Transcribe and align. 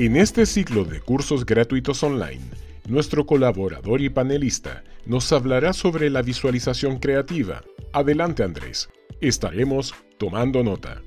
En 0.00 0.14
este 0.14 0.46
ciclo 0.46 0.84
de 0.84 1.00
cursos 1.00 1.44
gratuitos 1.44 2.04
online, 2.04 2.44
nuestro 2.86 3.26
colaborador 3.26 4.00
y 4.00 4.08
panelista 4.08 4.84
nos 5.04 5.32
hablará 5.32 5.72
sobre 5.72 6.08
la 6.08 6.22
visualización 6.22 7.00
creativa. 7.00 7.64
Adelante 7.92 8.44
Andrés, 8.44 8.88
estaremos 9.20 9.92
tomando 10.16 10.62
nota. 10.62 11.02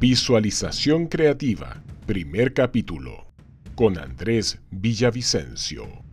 Visualización 0.00 1.08
creativa, 1.08 1.82
primer 2.06 2.54
capítulo, 2.54 3.26
con 3.74 3.98
Andrés 3.98 4.62
Villavicencio. 4.70 6.03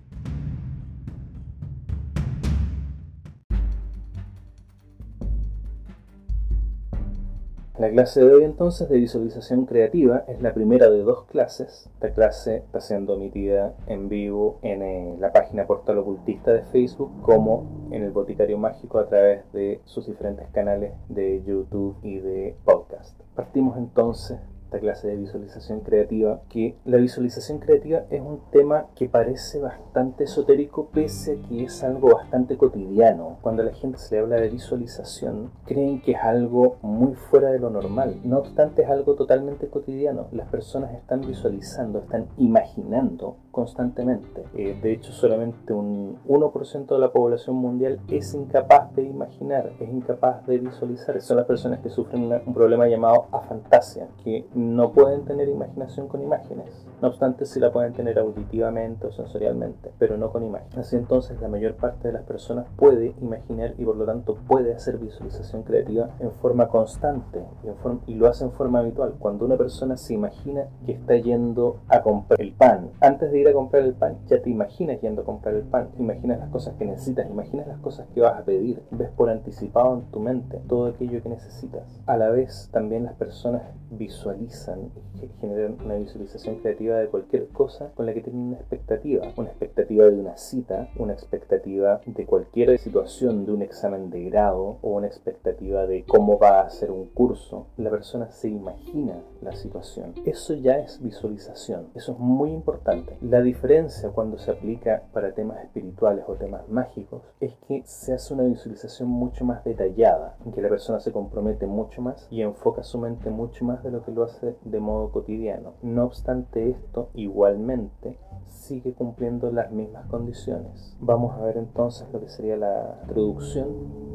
La 7.81 7.89
clase 7.89 8.23
de 8.23 8.31
hoy 8.31 8.43
entonces 8.43 8.87
de 8.89 8.99
visualización 8.99 9.65
creativa 9.65 10.23
es 10.27 10.39
la 10.39 10.53
primera 10.53 10.87
de 10.87 11.01
dos 11.01 11.25
clases. 11.25 11.89
Esta 11.95 12.13
clase 12.13 12.57
está 12.57 12.79
siendo 12.79 13.15
emitida 13.15 13.73
en 13.87 14.07
vivo 14.07 14.59
en 14.61 14.83
eh, 14.83 15.15
la 15.19 15.33
página 15.33 15.65
Portal 15.65 15.97
Ocultista 15.97 16.53
de 16.53 16.61
Facebook 16.65 17.11
como 17.23 17.87
en 17.89 18.03
el 18.03 18.11
Boticario 18.11 18.59
Mágico 18.59 18.99
a 18.99 19.07
través 19.07 19.51
de 19.53 19.81
sus 19.85 20.05
diferentes 20.05 20.47
canales 20.49 20.93
de 21.09 21.41
YouTube 21.43 21.97
y 22.03 22.19
de 22.19 22.55
podcast. 22.65 23.19
Partimos 23.35 23.75
entonces 23.79 24.37
esta 24.71 24.79
clase 24.79 25.09
de 25.09 25.17
visualización 25.17 25.81
creativa, 25.81 26.39
que 26.47 26.77
la 26.85 26.95
visualización 26.95 27.59
creativa 27.59 28.05
es 28.09 28.21
un 28.21 28.39
tema 28.51 28.85
que 28.95 29.09
parece 29.09 29.59
bastante 29.59 30.23
esotérico 30.23 30.87
pese 30.93 31.33
a 31.33 31.49
que 31.49 31.63
es 31.65 31.83
algo 31.83 32.15
bastante 32.15 32.55
cotidiano. 32.55 33.37
Cuando 33.41 33.63
a 33.63 33.65
la 33.65 33.73
gente 33.73 33.97
se 33.97 34.15
le 34.15 34.21
habla 34.21 34.37
de 34.37 34.47
visualización, 34.47 35.51
creen 35.65 36.01
que 36.01 36.13
es 36.13 36.23
algo 36.23 36.77
muy 36.81 37.15
fuera 37.15 37.51
de 37.51 37.59
lo 37.59 37.69
normal. 37.69 38.21
No 38.23 38.39
obstante, 38.39 38.83
es 38.83 38.89
algo 38.89 39.15
totalmente 39.15 39.67
cotidiano. 39.67 40.27
Las 40.31 40.47
personas 40.47 40.93
están 40.93 41.19
visualizando, 41.19 41.99
están 41.99 42.27
imaginando 42.37 43.35
constantemente. 43.51 44.43
Eh, 44.55 44.77
de 44.81 44.93
hecho, 44.93 45.11
solamente 45.11 45.73
un 45.73 46.17
1% 46.27 46.87
de 46.87 46.99
la 46.99 47.11
población 47.11 47.55
mundial 47.55 47.99
es 48.09 48.33
incapaz 48.33 48.95
de 48.95 49.03
imaginar, 49.03 49.71
es 49.79 49.89
incapaz 49.89 50.45
de 50.47 50.57
visualizar. 50.57 51.19
Son 51.21 51.37
las 51.37 51.45
personas 51.45 51.79
que 51.79 51.89
sufren 51.89 52.31
un 52.45 52.53
problema 52.53 52.87
llamado 52.87 53.27
afantasia, 53.31 54.07
que 54.23 54.45
no 54.53 54.91
pueden 54.91 55.25
tener 55.25 55.49
imaginación 55.49 56.07
con 56.07 56.21
imágenes. 56.21 56.87
No 57.01 57.07
obstante, 57.07 57.45
sí 57.45 57.59
la 57.59 57.71
pueden 57.71 57.93
tener 57.93 58.19
auditivamente 58.19 59.07
o 59.07 59.11
sensorialmente, 59.11 59.91
pero 59.97 60.17
no 60.17 60.31
con 60.31 60.43
imágenes. 60.43 60.77
Así 60.77 60.95
entonces, 60.95 61.41
la 61.41 61.47
mayor 61.47 61.73
parte 61.73 62.07
de 62.07 62.13
las 62.13 62.23
personas 62.23 62.67
puede 62.75 63.15
imaginar 63.19 63.73
y 63.79 63.85
por 63.85 63.95
lo 63.95 64.05
tanto 64.05 64.35
puede 64.47 64.75
hacer 64.75 64.99
visualización 64.99 65.63
creativa 65.63 66.11
en 66.19 66.31
forma 66.31 66.67
constante 66.67 67.43
y, 67.63 68.11
y 68.11 68.15
lo 68.15 68.27
hace 68.27 68.43
en 68.43 68.51
forma 68.51 68.79
habitual. 68.79 69.15
Cuando 69.17 69.45
una 69.45 69.57
persona 69.57 69.97
se 69.97 70.13
imagina 70.13 70.65
que 70.85 70.91
está 70.91 71.15
yendo 71.15 71.79
a 71.87 72.03
comprar 72.03 72.39
el 72.39 72.53
pan, 72.53 72.91
antes 72.99 73.31
de 73.31 73.39
ir 73.39 73.47
a 73.47 73.53
comprar 73.53 73.81
el 73.81 73.95
pan, 73.95 74.19
ya 74.27 74.39
te 74.39 74.51
imaginas 74.51 75.01
yendo 75.01 75.23
a 75.23 75.25
comprar 75.25 75.55
el 75.55 75.63
pan, 75.63 75.89
imaginas 75.97 76.37
las 76.37 76.49
cosas 76.49 76.75
que 76.75 76.85
necesitas, 76.85 77.27
imaginas 77.27 77.65
las 77.65 77.79
cosas 77.79 78.07
que 78.13 78.21
vas 78.21 78.37
a 78.37 78.45
pedir, 78.45 78.83
ves 78.91 79.09
por 79.09 79.31
anticipado 79.31 79.95
en 79.95 80.11
tu 80.11 80.19
mente 80.19 80.61
todo 80.67 80.85
aquello 80.85 81.23
que 81.23 81.29
necesitas. 81.29 81.99
A 82.05 82.15
la 82.15 82.29
vez, 82.29 82.69
también 82.71 83.05
las 83.05 83.15
personas 83.15 83.63
visualizan 83.89 84.91
y 85.21 85.27
generan 85.39 85.77
una 85.83 85.95
visualización 85.95 86.57
creativa 86.57 86.90
de 86.99 87.07
cualquier 87.07 87.47
cosa 87.49 87.91
con 87.95 88.05
la 88.05 88.13
que 88.13 88.21
tienen 88.21 88.41
una 88.47 88.57
expectativa, 88.57 89.27
una 89.35 89.49
expectativa 89.49 90.05
de 90.05 90.19
una 90.19 90.37
cita, 90.37 90.89
una 90.97 91.13
expectativa 91.13 92.01
de 92.05 92.25
cualquier 92.25 92.77
situación, 92.77 93.45
de 93.45 93.51
un 93.51 93.61
examen 93.61 94.09
de 94.09 94.23
grado 94.29 94.77
o 94.81 94.95
una 94.95 95.07
expectativa 95.07 95.85
de 95.87 96.03
cómo 96.05 96.37
va 96.37 96.61
a 96.61 96.69
ser 96.69 96.91
un 96.91 97.07
curso. 97.07 97.67
La 97.77 97.89
persona 97.89 98.29
se 98.31 98.49
imagina 98.49 99.21
la 99.41 99.53
situación. 99.53 100.13
Eso 100.25 100.53
ya 100.53 100.79
es 100.79 101.01
visualización, 101.01 101.87
eso 101.95 102.13
es 102.13 102.19
muy 102.19 102.51
importante. 102.51 103.17
La 103.21 103.41
diferencia 103.41 104.09
cuando 104.09 104.37
se 104.37 104.51
aplica 104.51 105.03
para 105.13 105.33
temas 105.33 105.63
espirituales 105.63 106.25
o 106.27 106.35
temas 106.35 106.67
mágicos 106.69 107.23
es 107.39 107.53
que 107.67 107.83
se 107.85 108.13
hace 108.13 108.33
una 108.33 108.43
visualización 108.43 109.09
mucho 109.09 109.45
más 109.45 109.63
detallada, 109.63 110.37
en 110.45 110.51
que 110.51 110.61
la 110.61 110.69
persona 110.69 110.99
se 110.99 111.11
compromete 111.11 111.65
mucho 111.65 112.01
más 112.01 112.27
y 112.31 112.41
enfoca 112.41 112.83
su 112.83 112.97
mente 112.97 113.29
mucho 113.29 113.65
más 113.65 113.83
de 113.83 113.91
lo 113.91 114.03
que 114.03 114.11
lo 114.11 114.23
hace 114.23 114.55
de 114.63 114.79
modo 114.79 115.11
cotidiano. 115.11 115.73
No 115.81 116.05
obstante 116.05 116.75
esto, 116.85 117.09
igualmente 117.13 118.17
sigue 118.47 118.93
cumpliendo 118.93 119.51
las 119.51 119.71
mismas 119.71 120.05
condiciones. 120.07 120.95
Vamos 120.99 121.35
a 121.35 121.43
ver 121.43 121.57
entonces 121.57 122.07
lo 122.11 122.19
que 122.19 122.29
sería 122.29 122.57
la 122.57 122.99
introducción 123.03 123.67